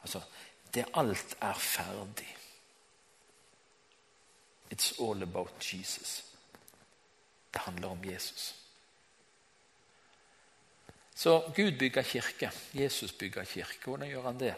Altså, 0.02 0.22
det 0.74 0.86
alt 0.94 1.38
er 1.42 1.54
ferdig. 1.54 2.38
It's 4.74 5.04
all 5.04 5.22
about 5.22 5.74
Jesus. 5.74 6.26
Det 7.54 7.62
handler 7.62 7.88
om 7.88 8.06
Jesus. 8.06 8.56
Så 11.16 11.52
Gud 11.56 11.80
bygger 11.80 12.02
kirke. 12.02 12.52
Jesus 12.74 13.12
bygger 13.12 13.44
kirke. 13.44 13.80
Hvordan 13.84 14.10
gjør 14.10 14.22
han 14.22 14.40
det? 14.40 14.56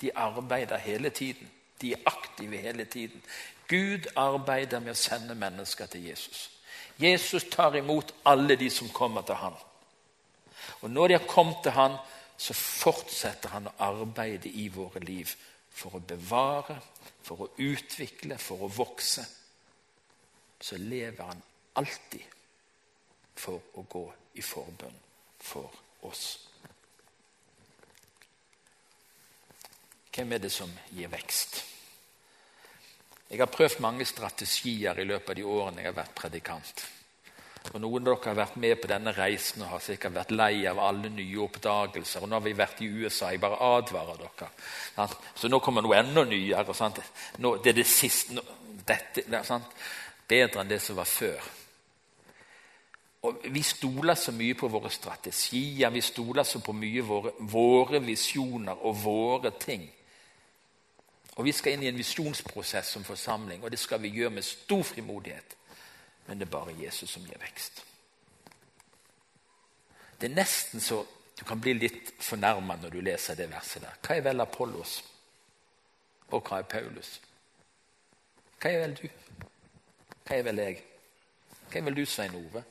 De 0.00 0.16
arbeider 0.16 0.76
hele 0.76 1.10
tiden. 1.10 1.50
De 1.80 1.92
er 1.92 1.98
aktive 2.06 2.56
hele 2.56 2.84
tiden. 2.84 3.22
Gud 3.68 4.06
arbeider 4.16 4.80
med 4.80 4.92
å 4.92 4.98
sende 4.98 5.34
mennesker 5.34 5.86
til 5.86 6.04
Jesus. 6.04 6.50
Jesus 7.00 7.44
tar 7.50 7.74
imot 7.74 8.14
alle 8.24 8.56
de 8.56 8.70
som 8.70 8.88
kommer 8.88 9.22
til 9.22 9.34
ham. 9.34 9.54
Og 10.82 10.90
når 10.90 11.08
de 11.08 11.18
har 11.18 11.30
kommet 11.30 11.62
til 11.62 11.74
Han, 11.76 11.96
så 12.42 12.54
fortsetter 12.56 13.52
han 13.54 13.68
å 13.70 13.74
arbeide 13.86 14.50
i 14.50 14.66
våre 14.72 15.00
liv 15.04 15.30
for 15.70 15.94
å 15.94 16.02
bevare, 16.02 16.74
for 17.22 17.44
å 17.44 17.50
utvikle, 17.62 18.38
for 18.38 18.64
å 18.66 18.70
vokse. 18.72 19.24
Så 20.58 20.78
lever 20.80 21.22
han 21.22 21.42
alltid 21.78 22.24
for 23.38 23.60
å 23.78 23.84
gå 23.88 24.04
i 24.38 24.42
forbønn 24.42 24.98
for 25.42 25.70
oss. 26.08 26.24
Hvem 30.12 30.34
er 30.34 30.42
det 30.42 30.50
som 30.52 30.72
gir 30.92 31.08
vekst? 31.12 31.62
Jeg 33.30 33.40
har 33.40 33.48
prøvd 33.48 33.80
mange 33.80 34.04
strategier 34.04 34.98
i 35.00 35.06
løpet 35.08 35.30
av 35.32 35.38
de 35.38 35.46
årene 35.48 35.80
jeg 35.80 35.88
har 35.88 35.96
vært 36.02 36.18
predikant. 36.18 36.82
Og 37.70 37.78
Noen 37.80 38.02
av 38.02 38.16
dere 38.16 38.32
har 38.32 38.38
vært 38.40 38.58
med 38.60 38.80
på 38.82 38.90
denne 38.90 39.12
reisen 39.14 39.62
og 39.62 39.76
har 39.76 39.84
sikkert 39.84 40.16
vært 40.16 40.34
lei 40.34 40.66
av 40.66 40.80
alle 40.82 41.08
nye 41.14 41.38
oppdagelser. 41.44 42.24
og 42.24 42.28
Nå 42.28 42.40
har 42.40 42.44
vi 42.44 42.58
vært 42.58 42.82
i 42.82 42.90
USA. 42.90 43.30
Jeg 43.30 43.40
bare 43.40 43.60
advarer 43.62 44.18
dere. 44.18 45.08
Så 45.34 45.48
nå 45.48 45.62
kommer 45.62 45.84
noe 45.84 46.00
enda 46.00 46.24
nyere. 46.26 46.92
Nå, 47.38 47.56
det 47.62 47.72
er 47.72 47.80
det 47.80 47.88
siste 47.88 48.42
dette, 48.86 49.26
Bedre 50.28 50.62
enn 50.62 50.70
det 50.70 50.80
som 50.82 50.96
var 50.96 51.08
før. 51.08 51.50
Og 53.22 53.44
Vi 53.54 53.62
stoler 53.62 54.14
så 54.14 54.32
mye 54.34 54.54
på 54.58 54.68
våre 54.68 54.90
strategier, 54.90 55.90
vi 55.90 56.00
stoler 56.00 56.42
så 56.42 56.58
på 56.58 56.72
mye 56.74 57.02
våre, 57.06 57.30
våre 57.38 58.00
visjoner 58.02 58.82
og 58.82 58.96
våre 59.04 59.52
ting. 59.60 59.84
Og 61.36 61.44
Vi 61.44 61.52
skal 61.52 61.72
inn 61.72 61.82
i 61.82 61.88
en 61.88 61.96
visjonsprosess 61.96 62.90
som 62.92 63.04
forsamling, 63.04 63.62
og 63.62 63.70
det 63.70 63.78
skal 63.78 64.02
vi 64.02 64.08
gjøre 64.08 64.30
med 64.30 64.42
stor 64.42 64.82
frimodighet. 64.82 65.56
Men 66.26 66.38
det 66.38 66.46
er 66.46 66.54
bare 66.54 66.76
Jesus 66.78 67.10
som 67.10 67.24
gir 67.26 67.40
vekst. 67.42 67.82
Det 70.20 70.30
er 70.30 70.36
nesten 70.36 70.80
så 70.80 71.02
du 71.38 71.44
kan 71.48 71.60
bli 71.60 71.72
litt 71.74 72.12
fornærma 72.22 72.76
når 72.78 72.92
du 72.94 73.00
leser 73.02 73.34
det 73.34 73.48
verset 73.50 73.82
der. 73.82 73.96
Hva 74.04 74.14
er 74.14 74.26
vel 74.28 74.44
Apollos? 74.44 75.00
Og 76.30 76.44
hva 76.46 76.60
er 76.60 76.68
Paulus? 76.70 77.16
Hva 78.62 78.70
er 78.70 78.84
vel 78.84 78.94
du? 79.00 79.08
Hva 80.22 80.36
er 80.36 80.46
vel 80.46 80.62
jeg? 80.62 80.78
Hva 81.66 81.80
er 81.80 81.86
vel 81.88 81.98
du, 81.98 82.04
Svein 82.06 82.36
Ove? 82.38 82.62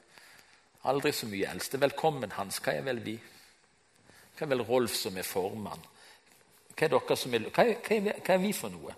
Aldri 0.87 1.11
så 1.13 1.27
mye 1.27 1.51
eldste. 1.51 1.81
Velkommen, 1.81 2.31
Hans. 2.37 2.61
Hva 2.63 2.77
er 2.77 2.87
vel 2.87 3.03
vi? 3.03 3.17
Hva 4.37 4.47
er 4.47 4.53
vel 4.53 4.63
Rolf 4.65 4.95
som 4.95 5.19
er 5.19 5.27
formann? 5.27 5.83
Hva 6.71 6.87
er, 6.87 6.95
dere 6.95 7.19
som 7.19 7.35
er, 7.35 7.51
hva 7.51 7.67
er, 7.67 7.75
hva 7.83 7.97
er, 7.99 8.23
hva 8.23 8.37
er 8.37 8.43
vi 8.47 8.55
for 8.55 8.73
noe? 8.73 8.95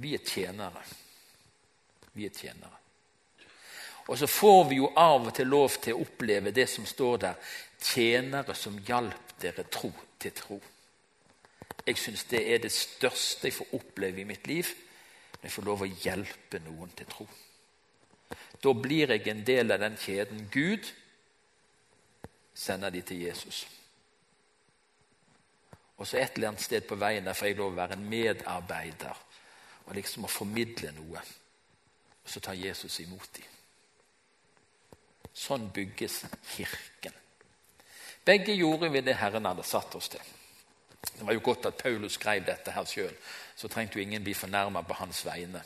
Vi 0.00 0.16
er 0.16 0.24
tjenere. 0.24 0.82
Vi 2.16 2.24
er 2.26 2.34
tjenere. 2.34 2.79
Og 4.10 4.18
så 4.18 4.26
får 4.26 4.64
vi 4.68 4.80
jo 4.80 4.88
av 4.98 5.28
og 5.28 5.34
til 5.36 5.46
lov 5.46 5.76
til 5.78 5.94
å 5.94 6.02
oppleve 6.02 6.50
det 6.50 6.66
som 6.66 6.86
står 6.86 7.18
der. 7.22 7.50
Tjenere 7.78 8.56
som 8.58 8.78
hjalp 8.82 9.36
dere 9.40 9.64
tro 9.70 9.92
til 10.18 10.34
tro. 10.34 10.56
Jeg 11.86 11.98
syns 11.98 12.24
det 12.28 12.40
er 12.42 12.58
det 12.64 12.72
største 12.74 13.46
jeg 13.46 13.56
får 13.60 13.76
oppleve 13.78 14.20
i 14.20 14.26
mitt 14.26 14.50
liv. 14.50 14.66
Når 15.36 15.46
jeg 15.46 15.54
får 15.54 15.68
lov 15.68 15.84
å 15.86 15.92
hjelpe 15.92 16.60
noen 16.64 16.90
til 16.98 17.06
tro. 17.12 17.28
Da 18.60 18.72
blir 18.74 19.14
jeg 19.14 19.30
en 19.30 19.44
del 19.46 19.70
av 19.70 19.80
den 19.84 19.94
kjeden. 19.96 20.42
Gud 20.50 20.90
sender 22.54 22.90
de 22.90 23.04
til 23.06 23.22
Jesus. 23.28 23.62
Og 26.00 26.08
så 26.08 26.18
et 26.18 26.34
eller 26.34 26.50
annet 26.50 26.66
sted 26.66 26.82
på 26.88 26.98
veien 26.98 27.24
der 27.24 27.38
får 27.38 27.52
jeg 27.52 27.60
lov 27.62 27.72
å 27.76 27.78
være 27.78 27.94
en 27.94 28.10
medarbeider 28.10 29.22
og 29.86 29.94
liksom 29.94 30.26
å 30.26 30.34
formidle 30.34 30.90
noe. 30.98 31.22
Og 32.24 32.34
så 32.34 32.42
tar 32.42 32.58
Jesus 32.58 32.98
imot 33.06 33.30
dem. 33.38 33.59
Sånn 35.40 35.70
bygges 35.72 36.24
Kirken. 36.52 37.16
Begge 38.24 38.52
gjorde 38.52 38.90
vi 38.92 39.00
det 39.00 39.16
Herren 39.16 39.48
hadde 39.48 39.64
satt 39.64 39.94
oss 39.96 40.10
til. 40.12 40.22
Det 41.00 41.24
var 41.24 41.32
jo 41.32 41.40
godt 41.44 41.70
at 41.70 41.78
Paulus 41.80 42.18
skrev 42.18 42.44
dette 42.44 42.74
her 42.76 42.84
sjøl, 42.84 43.14
så 43.56 43.68
trengte 43.68 43.96
jo 43.96 44.04
ingen 44.04 44.24
bli 44.24 44.34
fornærma 44.36 44.82
på 44.84 44.98
hans 45.00 45.22
vegne. 45.24 45.62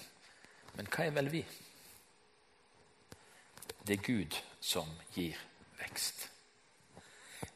Men 0.78 0.90
hva 0.90 1.08
er 1.08 1.16
vel 1.16 1.30
vi? 1.32 1.42
Det 3.84 3.98
er 3.98 4.06
Gud 4.06 4.38
som 4.62 4.88
gir 5.14 5.38
vekst. 5.80 6.28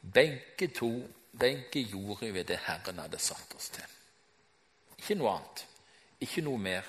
Begge 0.03 0.69
to 0.75 0.91
begge 1.39 1.85
gjorde 1.87 2.33
vi 2.33 2.43
det 2.43 2.59
Herren 2.67 2.99
hadde 2.99 3.19
satt 3.19 3.55
oss 3.55 3.71
til. 3.71 3.97
Ikke 4.99 5.15
noe 5.19 5.37
annet. 5.37 5.65
Ikke 6.21 6.43
noe 6.43 6.59
mer 6.59 6.87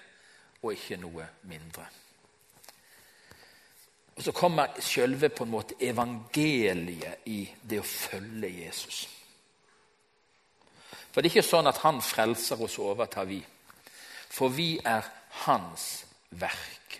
og 0.63 0.73
ikke 0.73 0.97
noe 0.97 1.27
mindre. 1.49 1.85
Og 4.19 4.23
Så 4.23 4.31
kommer 4.31 4.67
selve 4.83 5.29
på 5.31 5.45
en 5.45 5.51
måte 5.53 5.77
evangeliet 5.79 7.21
i 7.31 7.45
det 7.63 7.77
å 7.79 7.85
følge 7.87 8.49
Jesus. 8.51 8.97
For 11.07 11.21
det 11.23 11.29
er 11.29 11.37
ikke 11.37 11.47
sånn 11.47 11.69
at 11.71 11.79
han 11.85 12.01
frelser 12.03 12.59
oss 12.59 12.75
og 12.81 12.97
overtar 12.97 13.29
vi. 13.29 13.37
For 14.27 14.51
vi 14.51 14.73
er 14.83 15.07
hans 15.45 15.85
verk. 16.35 16.97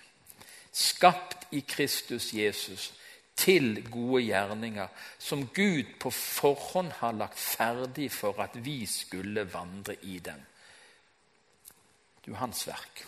Skapt 0.71 1.49
i 1.59 1.59
Kristus 1.67 2.29
Jesus 2.31 2.87
til 3.35 3.83
gode 3.91 4.23
gjerninger 4.23 4.87
som 5.19 5.43
Gud 5.51 5.91
på 5.99 6.13
forhånd 6.15 6.95
har 7.01 7.19
lagt 7.19 7.39
ferdig 7.39 8.07
for 8.15 8.39
at 8.39 8.55
vi 8.63 8.85
skulle 8.87 9.43
vandre 9.51 9.97
i 10.07 10.21
dem. 10.23 10.39
Du 12.23 12.31
er 12.31 12.41
hans 12.45 12.63
verk. 12.67 13.03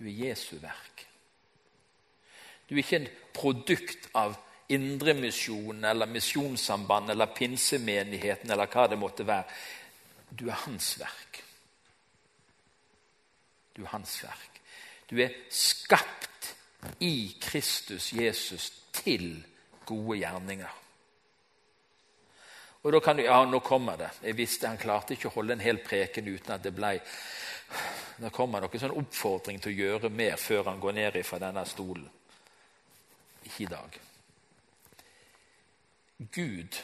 Du 0.00 0.04
er 0.10 0.18
Jesu 0.26 0.56
verk. 0.58 1.11
Du 2.72 2.78
er 2.78 2.86
ikke 2.86 3.02
en 3.02 3.08
produkt 3.36 4.06
av 4.16 4.32
Indremisjonen 4.72 5.84
eller 5.84 6.08
Misjonssamband 6.08 7.10
eller 7.12 7.28
Pinsemenigheten 7.36 8.48
eller 8.50 8.70
hva 8.72 8.86
det 8.88 8.96
måtte 8.96 9.26
være. 9.28 9.44
Du 10.32 10.46
er 10.48 10.56
hans 10.62 10.86
verk. 10.96 11.42
Du 13.76 13.82
er 13.82 13.90
hans 13.92 14.14
verk. 14.24 14.56
Du 15.04 15.20
er 15.20 15.34
skapt 15.52 16.48
i 17.04 17.36
Kristus 17.44 18.08
Jesus 18.16 18.70
til 18.96 19.34
gode 19.84 20.22
gjerninger. 20.22 20.72
Og 22.82 22.96
da 22.96 23.02
kan 23.04 23.20
du, 23.20 23.22
Ja, 23.28 23.44
nå 23.44 23.60
kommer 23.60 24.00
det. 24.00 24.08
Jeg 24.22 24.36
visste 24.36 24.72
Han 24.72 24.80
klarte 24.80 25.12
ikke 25.12 25.28
å 25.28 25.36
holde 25.36 25.58
en 25.58 25.66
hel 25.68 25.84
preken 25.84 26.24
uten 26.24 26.56
at 26.56 26.64
det 26.64 26.72
ble 26.72 26.96
Da 28.16 28.32
kommer 28.32 28.64
det 28.64 28.72
noen 28.72 28.86
sånn 28.86 28.98
oppfordring 29.04 29.60
til 29.60 29.76
å 29.76 29.80
gjøre 29.84 30.08
mer 30.08 30.40
før 30.40 30.72
han 30.72 30.80
går 30.80 31.00
ned 31.02 31.22
fra 31.28 31.38
denne 31.44 31.68
stolen. 31.68 32.08
Ikke 33.52 33.62
i 33.62 33.66
dag. 33.66 34.00
Gud 36.32 36.78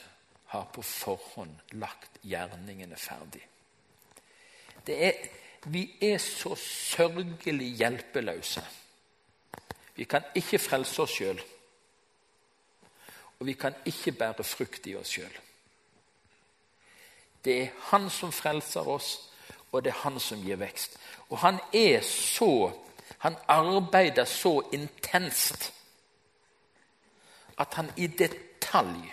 har 0.52 0.64
på 0.74 0.83
forhånd 0.83 1.54
lagt 1.72 2.20
gjerningene 2.22 2.96
ferdig. 2.96 3.44
Er, 4.88 5.12
vi 5.68 5.83
er 6.00 6.18
så 6.18 6.54
sørgelig 6.57 7.74
hjelpeløse 7.76 8.62
vi 9.98 10.04
kan 10.04 10.22
ikke 10.35 10.61
frelse 10.62 11.02
oss 11.02 11.11
sjøl. 11.11 11.40
Og 13.38 13.46
vi 13.46 13.54
kan 13.59 13.74
ikke 13.87 14.12
bære 14.14 14.44
frukt 14.46 14.85
i 14.87 14.94
oss 14.94 15.11
sjøl. 15.16 15.33
Det 17.44 17.57
er 17.62 17.72
Han 17.90 18.07
som 18.11 18.31
frelser 18.33 18.87
oss, 18.87 19.09
og 19.72 19.83
det 19.83 19.90
er 19.90 20.02
Han 20.04 20.20
som 20.22 20.44
gir 20.46 20.61
vekst. 20.61 20.94
Og 21.31 21.38
han 21.38 21.59
er 21.74 22.00
så 22.00 22.70
Han 23.18 23.35
arbeider 23.48 24.24
så 24.24 24.61
intenst 24.72 25.72
at 27.59 27.75
han 27.75 27.90
i 27.97 28.07
detalj 28.07 29.12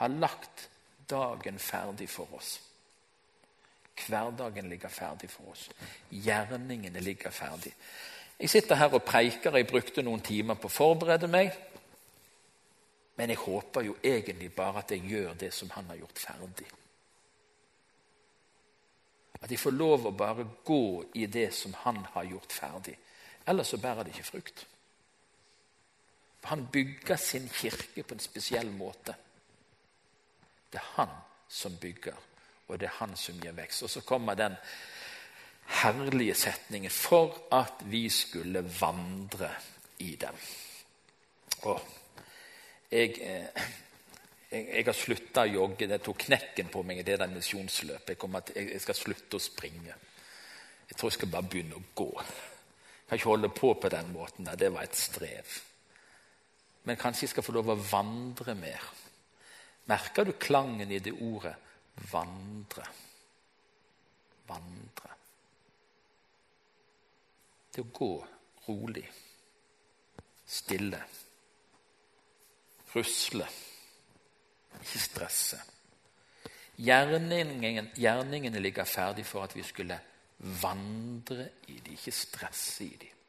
har 0.00 0.08
lagt 0.08 0.68
dagen 1.10 1.58
ferdig 1.58 2.08
for 2.10 2.34
oss. 2.36 2.60
Hverdagen 4.06 4.68
ligger 4.68 4.88
ferdig 4.88 5.30
for 5.30 5.52
oss. 5.52 5.68
Gjerningene 6.10 7.00
ligger 7.00 7.30
ferdig. 7.30 7.74
Jeg 8.40 8.50
sitter 8.50 8.74
her 8.74 8.94
og 8.94 9.04
preiker. 9.04 9.56
Jeg 9.56 9.66
brukte 9.66 10.02
noen 10.02 10.20
timer 10.24 10.58
på 10.58 10.68
å 10.70 10.74
forberede 10.74 11.28
meg. 11.30 11.52
Men 13.16 13.30
jeg 13.30 13.42
håper 13.44 13.84
jo 13.86 13.96
egentlig 14.02 14.50
bare 14.56 14.82
at 14.82 14.90
jeg 14.90 15.04
gjør 15.06 15.34
det 15.38 15.52
som 15.54 15.70
han 15.76 15.90
har 15.92 16.00
gjort 16.00 16.18
ferdig. 16.18 16.68
At 19.42 19.50
jeg 19.50 19.60
får 19.60 19.74
lov 19.74 20.06
å 20.06 20.16
bare 20.16 20.46
gå 20.64 20.84
i 21.18 21.26
det 21.26 21.50
som 21.54 21.74
han 21.84 22.00
har 22.14 22.24
gjort 22.30 22.52
ferdig. 22.52 22.96
Ellers 23.46 23.72
så 23.74 23.78
bærer 23.82 24.06
det 24.06 24.14
ikke 24.14 24.30
frukt. 24.30 24.66
Han 26.50 26.66
bygger 26.72 27.16
sin 27.16 27.48
kirke 27.48 28.02
på 28.02 28.14
en 28.14 28.20
spesiell 28.20 28.70
måte. 28.70 29.14
Det 30.72 30.80
er 30.80 30.90
han 30.96 31.12
som 31.48 31.76
bygger, 31.76 32.16
og 32.68 32.80
det 32.80 32.88
er 32.88 32.98
han 32.98 33.16
som 33.16 33.38
gir 33.40 33.54
vekst. 33.56 33.82
Og 33.82 33.90
så 33.90 34.00
kommer 34.00 34.34
den 34.34 34.56
herlige 35.82 36.34
setningen 36.34 36.90
for 36.90 37.36
at 37.52 37.84
vi 37.90 38.08
skulle 38.08 38.64
vandre 38.80 39.50
i 39.98 40.16
dem. 40.16 40.38
Og 41.62 41.80
jeg, 42.90 43.14
eh, 43.20 43.62
jeg, 44.50 44.68
jeg 44.68 44.84
har 44.84 44.96
slutta 44.96 45.44
å 45.46 45.52
jogge. 45.52 45.88
Det 45.88 46.00
tok 46.02 46.24
knekken 46.26 46.72
på 46.72 46.82
meg 46.86 47.02
i 47.02 47.06
det 47.06 47.18
der 47.20 47.30
misjonsløpet. 47.32 48.16
Jeg, 48.54 48.70
jeg, 48.72 48.80
skal 48.82 48.98
slutte 48.98 49.38
å 49.38 49.42
springe. 49.42 49.98
Jeg 50.88 50.96
tror 50.98 51.12
jeg 51.12 51.20
skal 51.20 51.32
bare 51.32 51.48
begynne 51.48 51.78
å 51.78 51.84
gå. 51.94 52.10
Jeg 52.16 53.08
kan 53.08 53.20
ikke 53.20 53.30
holde 53.30 53.52
på 53.54 53.74
på 53.80 53.92
den 53.92 54.10
måten. 54.12 54.50
Det 54.58 54.72
var 54.72 54.88
et 54.88 54.98
strev. 54.98 55.60
Men 56.84 56.98
kanskje 56.98 57.26
jeg 57.26 57.34
skal 57.34 57.46
få 57.46 57.54
lov 57.54 57.70
å 57.72 57.78
vandre 57.78 58.54
mer. 58.58 58.82
Merker 59.90 60.26
du 60.26 60.32
klangen 60.38 60.90
i 60.90 60.98
det 60.98 61.12
ordet 61.12 61.54
'vandre'? 62.10 62.86
Vandre 64.46 65.10
Det 67.72 67.80
å 67.80 67.88
gå 67.88 68.26
rolig, 68.66 69.06
stille, 70.44 70.98
rusle, 72.92 73.46
ikke 74.76 75.00
stresse. 75.00 75.60
Gjerningen, 76.84 77.88
gjerningene 77.96 78.60
ligger 78.60 78.84
ferdig 78.84 79.24
for 79.24 79.46
at 79.46 79.56
vi 79.56 79.64
skulle 79.64 79.96
vandre 80.60 81.48
i 81.72 81.78
dem, 81.78 81.94
ikke 81.96 82.12
stresse 82.12 82.84
i 82.84 82.96
dem, 83.06 83.24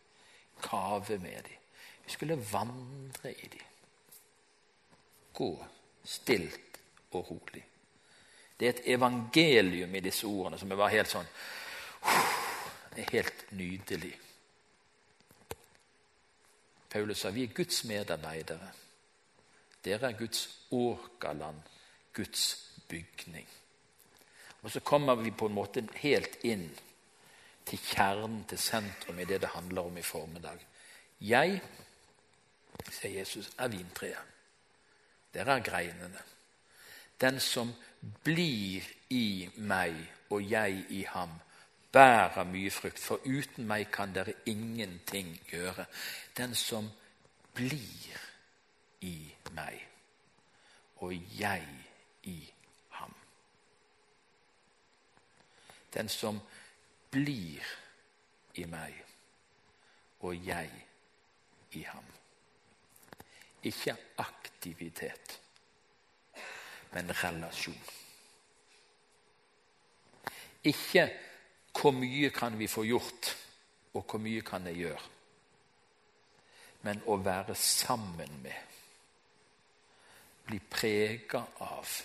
kave 0.60 1.22
med 1.24 1.48
dem. 1.48 1.63
Vi 2.06 2.12
skulle 2.12 2.40
vandre 2.52 3.32
i 3.34 3.48
dem. 3.48 3.70
Gå 5.34 5.52
stilt 6.04 6.80
og 7.12 7.32
rolig. 7.32 7.64
Det 8.60 8.68
er 8.68 8.74
et 8.74 8.88
evangelium 8.96 9.96
i 9.96 10.04
disse 10.04 10.28
ordene 10.28 10.60
som 10.60 10.72
er 10.72 10.80
bare 10.80 10.94
helt 10.98 11.12
sånn 11.12 11.30
er 12.98 13.10
helt 13.12 13.52
nydelig. 13.52 14.14
Paulus 16.90 17.24
sa 17.24 17.32
vi 17.34 17.48
er 17.48 17.56
Guds 17.56 17.84
medarbeidere. 17.90 18.70
Dere 19.84 20.12
er 20.12 20.18
Guds 20.18 20.44
åkerland, 20.72 21.62
Guds 22.14 22.44
bygning. 22.88 23.48
Og 24.62 24.72
så 24.72 24.80
kommer 24.80 25.16
vi 25.16 25.32
på 25.32 25.50
en 25.50 25.58
måte 25.58 25.84
helt 26.00 26.38
inn 26.48 26.70
til 27.66 27.80
kjernen, 27.80 28.44
til 28.48 28.60
sentrum 28.60 29.20
i 29.20 29.26
det 29.28 29.42
det 29.42 29.56
handler 29.56 29.90
om 29.90 29.98
i 29.98 30.06
formiddag. 30.06 30.62
Jeg, 31.20 31.62
sier 32.92 33.20
Jesus, 33.20 33.52
er 33.58 33.68
vintreet. 33.68 34.34
Dere 35.34 35.58
er 35.58 35.66
greinene. 35.66 36.22
Den 37.22 37.40
som 37.40 37.74
blir 38.24 38.84
i 39.10 39.50
meg 39.58 39.96
og 40.30 40.52
jeg 40.52 40.86
i 40.90 41.04
ham, 41.10 41.30
bærer 41.92 42.44
mye 42.44 42.72
frukt, 42.72 43.00
for 43.00 43.22
uten 43.26 43.68
meg 43.70 43.92
kan 43.94 44.14
dere 44.14 44.34
ingenting 44.46 45.36
gjøre. 45.50 45.86
Den 46.38 46.56
som 46.56 46.90
blir 47.54 48.20
i 49.02 49.36
meg 49.54 49.88
og 51.04 51.14
jeg 51.40 51.68
i 52.24 52.54
ham. 52.90 53.14
Den 55.94 56.10
som 56.10 56.40
blir 57.12 57.62
i 58.56 58.66
meg 58.66 59.04
og 60.20 60.48
jeg 60.48 60.72
i 61.72 61.82
ham. 61.82 62.23
Ikke 63.64 63.96
aktivitet, 64.18 65.40
men 66.92 67.12
relasjon. 67.24 67.80
Ikke 70.64 71.08
hvor 71.74 71.96
mye 71.96 72.30
kan 72.32 72.58
vi 72.60 72.68
få 72.68 72.84
gjort, 72.88 73.32
og 73.94 74.06
hvor 74.08 74.22
mye 74.24 74.44
kan 74.46 74.68
jeg 74.70 74.84
gjøre? 74.84 75.10
Men 76.84 77.02
å 77.08 77.18
være 77.24 77.56
sammen 77.56 78.42
med. 78.44 78.60
Bli 80.44 80.60
prega 80.60 81.44
av. 81.64 81.98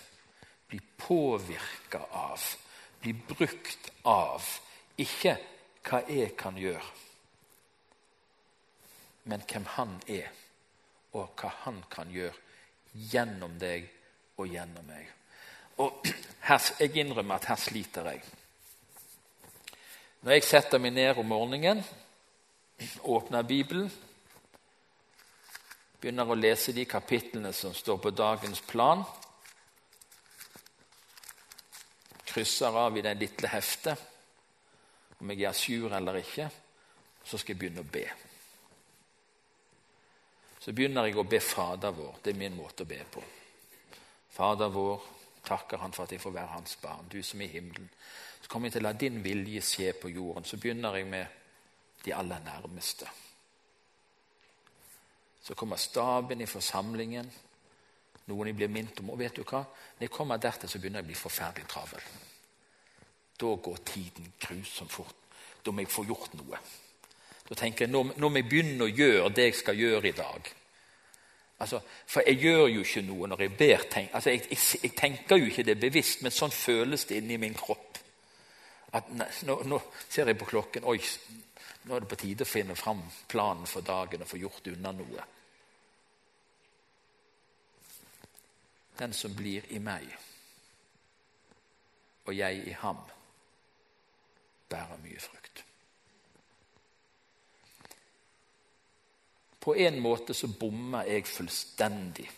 Bli 0.69 0.79
påvirka 0.97 2.05
av. 2.15 2.43
Bli 3.01 3.13
brukt 3.13 3.91
av. 4.07 4.47
Ikke 4.99 5.35
hva 5.87 6.01
jeg 6.07 6.33
kan 6.37 6.57
gjøre, 6.59 6.85
men 9.29 9.43
hvem 9.47 9.65
han 9.75 9.95
er, 10.11 10.27
og 11.17 11.31
hva 11.39 11.51
han 11.63 11.81
kan 11.91 12.11
gjøre 12.13 12.35
gjennom 13.11 13.55
deg 13.61 13.87
og 14.37 14.49
gjennom 14.49 14.85
meg. 14.87 15.07
Og 15.79 16.05
her, 16.49 16.61
Jeg 16.79 16.97
innrømmer 16.97 17.35
at 17.35 17.45
her 17.45 17.55
sliter 17.55 18.11
jeg. 18.11 18.21
Når 20.21 20.31
jeg 20.31 20.43
setter 20.43 20.79
meg 20.79 20.93
ned 20.93 21.17
om 21.17 21.25
morgenen, 21.25 21.83
åpner 23.15 23.47
Bibelen, 23.47 23.91
begynner 25.99 26.29
å 26.29 26.35
lese 26.35 26.73
de 26.75 26.85
kapitlene 26.87 27.51
som 27.53 27.73
står 27.75 27.97
på 27.97 28.11
dagens 28.15 28.61
plan, 28.61 29.03
krysser 32.29 32.75
av 32.77 32.97
i 32.97 33.03
det 33.03 33.15
lille 33.17 33.49
heftet 33.49 34.07
om 35.19 35.31
jeg 35.33 35.43
er 35.43 35.55
sur 35.57 35.93
eller 35.95 36.21
ikke, 36.21 36.45
så 37.25 37.37
skal 37.37 37.53
jeg 37.53 37.59
begynne 37.59 37.83
å 37.83 37.91
be. 37.91 38.05
Så 40.59 40.73
begynner 40.75 41.07
jeg 41.07 41.17
å 41.17 41.27
be 41.27 41.39
Fader 41.39 41.93
vår. 41.95 42.19
Det 42.23 42.33
er 42.33 42.39
min 42.39 42.57
måte 42.57 42.83
å 42.83 42.89
be 42.89 42.99
på. 43.11 43.23
Fader 44.35 44.71
vår, 44.73 45.05
takker 45.45 45.79
han 45.81 45.95
for 45.95 46.03
at 46.03 46.13
jeg 46.13 46.21
får 46.21 46.35
være 46.35 46.53
hans 46.57 46.75
barn, 46.81 47.07
du 47.09 47.21
som 47.23 47.41
er 47.41 47.47
i 47.47 47.53
himmelen. 47.55 47.87
Så 48.41 48.51
kommer 48.51 48.67
jeg 48.67 48.77
til 48.77 48.83
å 48.83 48.89
la 48.89 48.93
din 48.97 49.21
vilje 49.23 49.63
skje 49.63 49.93
på 50.01 50.11
jorden. 50.11 50.45
Så 50.45 50.59
begynner 50.59 50.97
jeg 50.99 51.07
med 51.07 51.37
de 52.03 52.13
aller 52.15 52.43
nærmeste. 52.43 53.07
Så 55.43 55.55
kommer 55.55 55.79
staben 55.79 56.41
i 56.41 56.47
forsamlingen. 56.47 57.31
Noen 58.29 58.51
jeg 58.51 58.59
blir 58.59 58.71
minnet 58.71 58.99
om. 59.01 59.13
Og 59.15 59.19
vet 59.19 59.39
du 59.39 59.43
hva? 59.43 59.63
Når 59.97 60.05
jeg 60.05 60.13
kommer 60.13 60.37
dertil, 60.37 60.69
så 60.69 60.79
begynner 60.79 61.01
jeg 61.01 61.07
å 61.07 61.11
bli 61.11 61.17
forferdelig 61.17 61.71
travel. 61.71 62.11
Da 63.39 63.55
går 63.55 63.81
tiden 63.87 64.33
grusomt 64.39 64.91
fort. 64.91 65.15
Da 65.63 65.71
må 65.71 65.83
jeg 65.83 65.91
få 65.91 66.05
gjort 66.07 66.35
noe. 66.37 66.59
Da 67.49 67.57
tenker 67.57 67.87
jeg, 67.87 67.91
Nå 67.91 68.29
må 68.29 68.35
jeg 68.37 68.49
begynne 68.49 68.85
å 68.85 68.93
gjøre 68.93 69.33
det 69.33 69.49
jeg 69.49 69.59
skal 69.63 69.79
gjøre 69.79 70.09
i 70.11 70.17
dag. 70.17 70.49
Altså, 71.59 71.81
for 72.07 72.23
jeg 72.23 72.39
gjør 72.39 72.67
jo 72.71 72.83
ikke 72.85 73.01
noe 73.03 73.27
når 73.27 73.41
jeg 73.43 73.55
ber. 73.59 73.81
Tenk, 73.91 74.13
altså, 74.13 74.31
jeg, 74.31 74.45
jeg, 74.51 74.59
jeg, 74.83 74.91
tenker 74.95 75.41
jo 75.41 75.49
ikke 75.49 75.65
det 75.67 75.75
bevisst, 75.79 76.21
men 76.23 76.31
sånn 76.31 76.53
føles 76.55 77.03
det 77.09 77.19
inni 77.19 77.39
min 77.41 77.57
kropp. 77.57 77.99
At 78.95 79.09
nå, 79.11 79.57
nå, 79.67 79.81
ser 80.09 80.31
jeg 80.31 80.39
på 80.39 80.47
klokken 80.49 80.87
Oi, 80.89 80.97
nå 81.85 81.95
er 81.95 82.05
det 82.05 82.09
på 82.09 82.17
tide 82.21 82.47
å 82.47 82.49
finne 82.49 82.77
fram 82.79 83.03
planen 83.29 83.67
for 83.69 83.85
dagen 83.85 84.23
og 84.23 84.31
få 84.31 84.39
gjort 84.39 84.71
unna 84.71 84.93
noe. 84.95 85.27
Den 88.99 89.13
som 89.15 89.35
blir 89.35 89.67
i 89.75 89.79
meg, 89.83 90.07
og 92.25 92.33
jeg 92.35 92.63
i 92.67 92.73
ham, 92.81 92.99
bærer 94.69 94.99
mye 95.03 95.21
frukt. 95.23 95.48
På 99.59 99.75
en 99.75 99.99
måte 99.99 100.33
så 100.33 100.47
bommer 100.47 101.07
jeg 101.09 101.27
fullstendig 101.27 102.29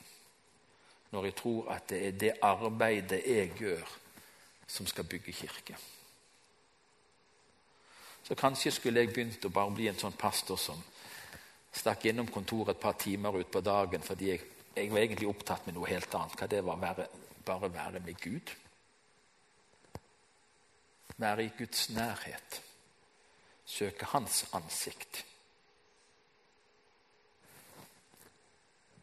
når 1.11 1.25
jeg 1.27 1.35
tror 1.35 1.71
at 1.73 1.89
det 1.89 1.97
er 2.07 2.11
det 2.11 2.31
arbeidet 2.41 3.23
jeg 3.27 3.51
gjør, 3.59 3.89
som 4.67 4.87
skal 4.87 5.03
bygge 5.03 5.33
kirke. 5.35 5.75
Så 8.23 8.35
kanskje 8.35 8.71
skulle 8.71 9.03
jeg 9.03 9.11
begynt 9.11 9.45
å 9.45 9.51
bare 9.51 9.73
bli 9.75 9.89
en 9.91 9.99
sånn 9.99 10.15
pastor 10.15 10.59
som 10.61 10.79
stakk 11.71 12.05
innom 12.07 12.29
kontoret 12.31 12.77
et 12.77 12.81
par 12.81 12.95
timer 12.99 13.35
ut 13.41 13.51
på 13.51 13.61
dagen 13.63 14.03
fordi 14.03 14.29
jeg, 14.29 14.45
jeg 14.75 14.91
var 14.91 15.01
egentlig 15.01 15.27
opptatt 15.27 15.67
med 15.67 15.75
noe 15.75 15.89
helt 15.89 16.15
annet. 16.15 16.37
Hva 16.39 16.47
det 16.47 16.61
var 16.63 16.79
være, 16.79 17.07
bare 17.45 17.71
være 17.73 18.03
med 18.05 18.21
Gud. 18.21 18.53
Være 21.17 21.45
i 21.45 21.51
Guds 21.57 21.89
nærhet. 21.89 22.61
Søke 23.65 24.07
Hans 24.13 24.45
ansikt. 24.55 25.25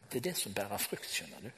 Det 0.09 0.17
er 0.17 0.29
det 0.31 0.37
som 0.37 0.53
bærer 0.53 0.81
frukt, 0.81 1.09
skjønner 1.09 1.43
du. 1.45 1.49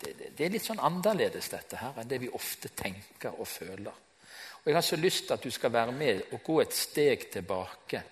Det, 0.00 0.12
det, 0.18 0.32
det, 0.36 0.44
er 0.44 0.52
litt 0.52 0.66
sånn 0.66 0.82
annerledes 0.82 1.48
dette 1.48 1.78
her 1.80 1.96
enn 2.00 2.10
det 2.10 2.18
vi 2.20 2.32
ofte 2.34 2.68
tenker 2.76 3.38
og 3.38 3.48
føler. 3.48 4.02
Og 4.60 4.66
Jeg 4.66 4.74
har 4.74 4.84
så 4.84 4.98
lyst 4.98 5.26
til 5.26 5.36
at 5.36 5.44
du 5.46 5.50
skal 5.50 5.72
være 5.72 5.92
med 5.94 6.22
og 6.34 6.42
gå 6.44 6.60
et 6.60 6.74
steg 6.74 7.28
tilbake. 7.32 8.02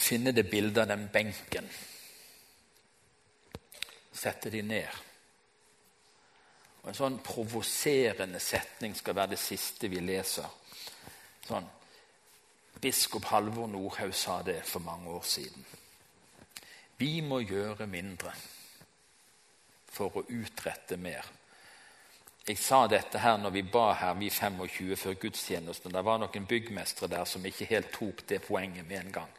Finne 0.00 0.32
det 0.32 0.48
bildet 0.48 0.82
av 0.82 0.88
den 0.88 1.06
benken. 1.12 1.68
Sette 4.12 4.50
de 4.50 4.62
ned. 4.62 5.02
Og 6.80 6.88
En 6.88 6.96
sånn 6.96 7.20
provoserende 7.24 8.40
setning 8.40 8.96
skal 8.96 9.16
være 9.16 9.34
det 9.34 9.42
siste 9.42 9.88
vi 9.92 10.00
leser. 10.00 10.48
Sånn, 11.44 11.68
Biskop 12.80 13.28
Halvor 13.28 13.68
Nordhaug 13.68 14.14
sa 14.16 14.40
det 14.42 14.62
for 14.64 14.80
mange 14.80 15.12
år 15.12 15.24
siden. 15.28 15.66
Vi 17.00 17.20
må 17.24 17.40
gjøre 17.40 17.86
mindre 17.88 18.32
for 19.90 20.20
å 20.20 20.26
utrette 20.28 20.98
mer. 21.00 21.24
Jeg 22.44 22.58
sa 22.60 22.82
dette 22.88 23.20
her 23.20 23.38
når 23.40 23.54
vi 23.54 23.62
ba 23.72 23.86
her, 23.96 24.14
vi 24.18 24.28
25 24.32 24.96
før 25.00 25.16
gudstjenesten. 25.22 25.92
Det 25.92 26.04
var 26.04 26.20
noen 26.20 26.46
byggmestere 26.48 27.08
der 27.12 27.24
som 27.28 27.44
ikke 27.46 27.68
helt 27.70 27.92
tok 27.94 28.24
det 28.28 28.42
poenget 28.44 28.88
med 28.88 29.04
en 29.04 29.12
gang. 29.20 29.34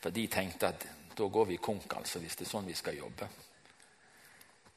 For 0.00 0.14
de 0.14 0.26
tenkte 0.30 0.72
at 0.72 0.86
da 1.16 1.28
går 1.28 1.50
vi 1.52 1.60
konk, 1.60 1.92
altså, 1.96 2.20
hvis 2.22 2.36
det 2.38 2.46
er 2.46 2.52
sånn 2.52 2.68
vi 2.68 2.76
skal 2.76 2.96
jobbe. 2.96 3.28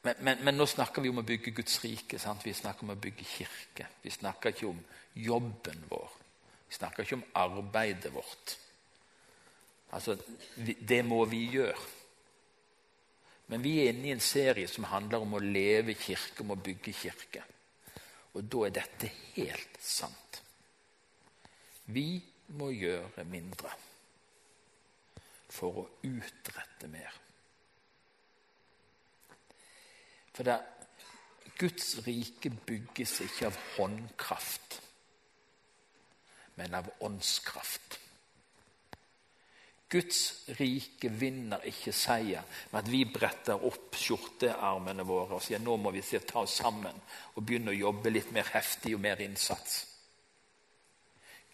Men, 0.06 0.20
men, 0.20 0.44
men, 0.44 0.56
nå 0.58 0.66
snakker 0.70 1.02
vi 1.02 1.10
om 1.10 1.22
å 1.22 1.26
bygge 1.26 1.54
Guds 1.56 1.80
rike. 1.82 2.20
Sant? 2.22 2.44
Vi 2.46 2.54
snakker 2.54 2.86
om 2.86 2.92
å 2.94 3.00
bygge 3.00 3.26
kirke. 3.26 3.88
Vi 4.04 4.12
snakker 4.12 4.52
ikke 4.52 4.68
om 4.70 4.78
jobben 5.18 5.86
vår. 5.88 6.12
Vi 6.68 6.76
snakker 6.76 7.02
ikke 7.06 7.18
om 7.18 7.28
arbeidet 7.40 8.12
vårt. 8.14 8.56
Altså, 9.96 10.18
Det 10.56 11.00
må 11.06 11.24
vi 11.30 11.46
gjøre. 11.56 11.80
Men 13.46 13.62
vi 13.62 13.76
er 13.78 13.92
inne 13.92 14.08
i 14.08 14.14
en 14.14 14.22
serie 14.22 14.68
som 14.68 14.88
handler 14.90 15.22
om 15.22 15.36
å 15.38 15.42
leve 15.42 15.94
kirke, 15.94 16.42
om 16.42 16.54
å 16.56 16.58
bygge 16.58 16.94
kirke. 16.96 17.44
Og 18.34 18.48
da 18.50 18.64
er 18.66 18.74
dette 18.80 19.10
helt 19.36 19.78
sant. 19.80 20.40
Vi 21.86 22.18
må 22.58 22.72
gjøre 22.74 23.24
mindre 23.30 23.70
for 25.56 25.82
å 25.82 25.84
utrette 26.04 26.90
mer. 26.90 27.14
For 30.36 30.44
det, 30.44 30.56
Guds 31.56 31.94
rike 32.04 32.50
bygges 32.66 33.20
ikke 33.24 33.48
av 33.48 33.60
håndkraft, 33.76 34.80
men 36.58 36.74
av 36.76 36.90
åndskraft. 37.06 37.96
Guds 39.88 40.48
rike 40.58 41.08
vinner 41.14 41.62
ikke 41.70 41.92
seier 41.94 42.42
med 42.72 42.80
at 42.80 42.88
vi 42.90 43.04
bretter 43.06 43.62
opp 43.68 43.94
skjortearmene 43.94 45.04
våre 45.06 45.38
og 45.38 45.44
sier 45.44 45.62
nå 45.62 45.76
må 45.78 45.92
vi 45.94 46.02
ta 46.02 46.42
oss 46.42 46.56
sammen 46.58 46.96
og 47.34 47.44
begynne 47.44 47.70
å 47.70 47.78
jobbe 47.78 48.10
litt 48.10 48.32
mer 48.34 48.50
heftig 48.50 48.96
og 48.96 49.04
mer 49.04 49.22
innsats. 49.22 49.84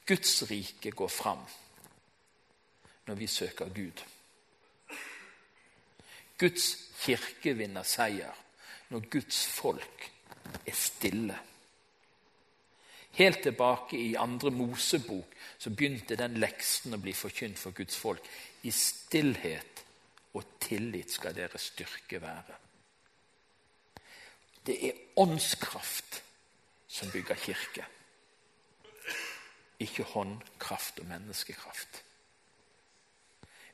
Guds 0.08 0.32
rike 0.48 0.94
går 0.96 1.12
fram 1.12 1.44
når 3.06 3.20
vi 3.20 3.28
søker 3.28 3.68
Gud. 3.74 4.00
Guds 6.40 6.72
kirke 7.02 7.52
vinner 7.58 7.84
seier 7.86 8.32
når 8.90 9.08
Guds 9.12 9.44
folk 9.52 10.08
er 10.66 10.76
stille. 10.76 11.36
Helt 13.12 13.42
tilbake 13.44 13.98
i 13.98 14.14
andre 14.16 14.50
Mosebok 14.50 15.34
så 15.58 15.70
begynte 15.70 16.16
den 16.16 16.38
leksen 16.40 16.96
å 16.96 17.00
bli 17.02 17.12
forkynt 17.12 17.60
for 17.60 17.76
Guds 17.76 17.96
folk. 17.96 18.24
I 18.64 18.72
stillhet 18.72 19.82
og 20.32 20.56
tillit 20.62 21.12
skal 21.12 21.36
deres 21.36 21.72
styrke 21.74 22.20
være. 22.22 22.56
Det 24.66 24.78
er 24.88 25.00
åndskraft 25.20 26.22
som 26.88 27.10
bygger 27.12 27.36
kirke, 27.40 27.84
ikke 29.82 30.06
håndkraft 30.14 31.00
og 31.02 31.08
menneskekraft. 31.10 32.02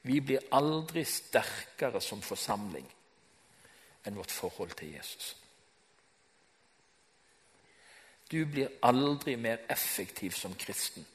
Vi 0.09 0.21
blir 0.25 0.47
aldri 0.57 1.05
sterkere 1.05 2.01
som 2.01 2.23
forsamling 2.25 2.87
enn 4.07 4.17
vårt 4.17 4.33
forhold 4.33 4.73
til 4.79 4.95
Jesus. 4.95 5.35
Du 8.31 8.45
blir 8.45 8.69
aldri 8.83 9.37
mer 9.37 9.59
effektiv 9.69 10.31
som 10.37 10.55
kristen 10.55 11.07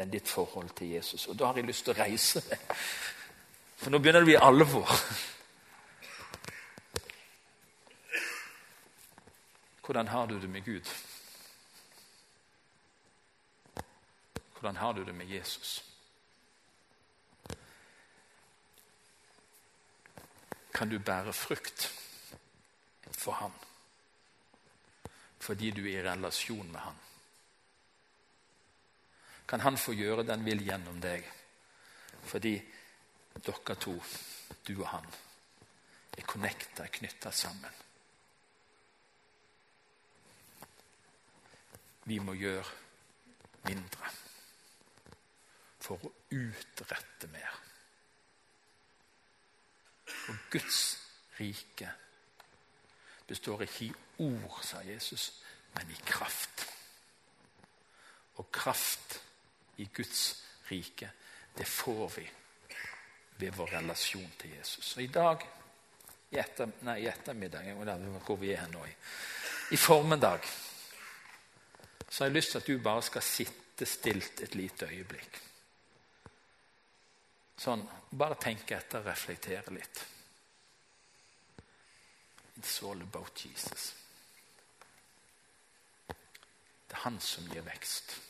enn 0.00 0.10
ditt 0.12 0.28
forhold 0.28 0.72
til 0.76 0.94
Jesus. 0.94 1.26
Og 1.28 1.36
da 1.38 1.50
har 1.50 1.60
jeg 1.60 1.68
lyst 1.68 1.84
til 1.84 1.94
å 1.94 2.00
reise 2.00 2.40
meg, 2.48 2.72
for 3.80 3.92
nå 3.92 4.00
begynner 4.00 4.24
det 4.24 4.28
å 4.28 4.30
bli 4.30 4.36
alvor. 4.48 4.94
Hvordan 9.84 10.08
har 10.08 10.26
du 10.26 10.36
det 10.40 10.48
med 10.48 10.64
Gud? 10.64 10.88
Hvordan 14.52 14.76
har 14.76 14.92
du 14.92 15.04
det 15.04 15.14
med 15.14 15.28
Jesus? 15.28 15.84
Kan 20.72 20.88
du 20.88 20.98
bære 20.98 21.32
frukt 21.32 21.90
for 23.12 23.32
ham 23.32 23.52
fordi 25.40 25.70
du 25.76 25.84
er 25.86 26.00
i 26.00 26.04
relasjon 26.04 26.72
med 26.72 26.80
han. 26.80 26.98
Kan 29.48 29.64
han 29.64 29.78
få 29.80 29.94
gjøre 29.96 30.26
den 30.28 30.44
vil 30.46 30.64
gjennom 30.66 31.00
deg 31.02 31.28
fordi 32.30 32.52
dere 33.40 33.74
to, 33.80 33.94
du 34.66 34.74
og 34.74 34.88
han, 34.92 35.06
er 36.18 36.26
connecta, 36.28 36.84
er 36.84 36.92
knytta 36.92 37.32
sammen? 37.32 37.78
vi 42.10 42.18
må 42.18 42.34
gjøre 42.34 42.66
mindre 43.68 44.08
for 45.80 46.02
å 46.06 46.12
utrette 46.34 47.28
mer. 47.32 47.58
Og 50.30 50.46
Guds 50.52 50.80
rike 51.38 51.92
består 53.30 53.62
ikke 53.64 53.86
i 53.86 53.92
ord, 54.26 54.58
sa 54.66 54.82
Jesus, 54.84 55.30
men 55.76 55.90
i 55.94 55.98
kraft. 56.06 56.66
Og 58.42 58.50
kraft 58.52 59.20
i 59.78 59.88
Guds 59.94 60.24
rike, 60.70 61.10
det 61.56 61.66
får 61.66 62.08
vi 62.16 62.26
ved 63.40 63.56
vår 63.56 63.76
relasjon 63.78 64.32
til 64.38 64.56
Jesus. 64.58 64.96
Og 64.96 65.02
i 65.02 65.12
dag 65.12 65.46
i, 66.30 66.38
etter, 66.38 66.70
nei, 66.86 67.00
i 67.02 67.08
ettermiddag 67.10 67.70
hvor 68.26 68.38
vi 68.40 68.52
er 68.54 68.68
nå, 68.70 68.84
i, 68.86 68.94
i 69.74 69.78
formiddag 69.78 70.44
så 72.10 72.24
har 72.24 72.30
jeg 72.30 72.36
lyst 72.36 72.52
til 72.54 72.60
at 72.60 72.66
du 72.66 72.82
bare 72.82 73.02
skal 73.06 73.22
sitte 73.22 73.86
stilt 73.86 74.42
et 74.42 74.54
lite 74.58 74.88
øyeblikk. 74.90 75.40
Sånn, 77.60 77.84
Bare 78.10 78.34
tenke 78.42 78.74
etter 78.74 79.04
reflektere 79.06 79.70
litt. 79.76 80.00
It's 82.60 82.82
all 82.82 83.02
about 83.02 83.46
Jesus. 83.46 83.96
Det 86.88 86.96
er 86.96 87.00
han 87.00 87.20
som 87.20 87.46
gir 87.48 87.62
vekst. 87.64 88.20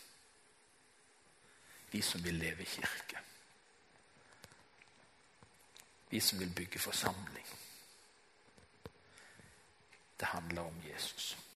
Vi 1.90 2.02
som 2.02 2.24
vil 2.24 2.34
leve 2.34 2.62
i 2.62 2.64
kirke. 2.64 3.18
Vi 6.10 6.20
som 6.20 6.38
vil 6.38 6.54
bygge 6.54 6.78
forsamling. 6.78 7.46
Det 10.20 10.28
handler 10.28 10.62
om 10.62 10.82
Jesus. 10.92 11.38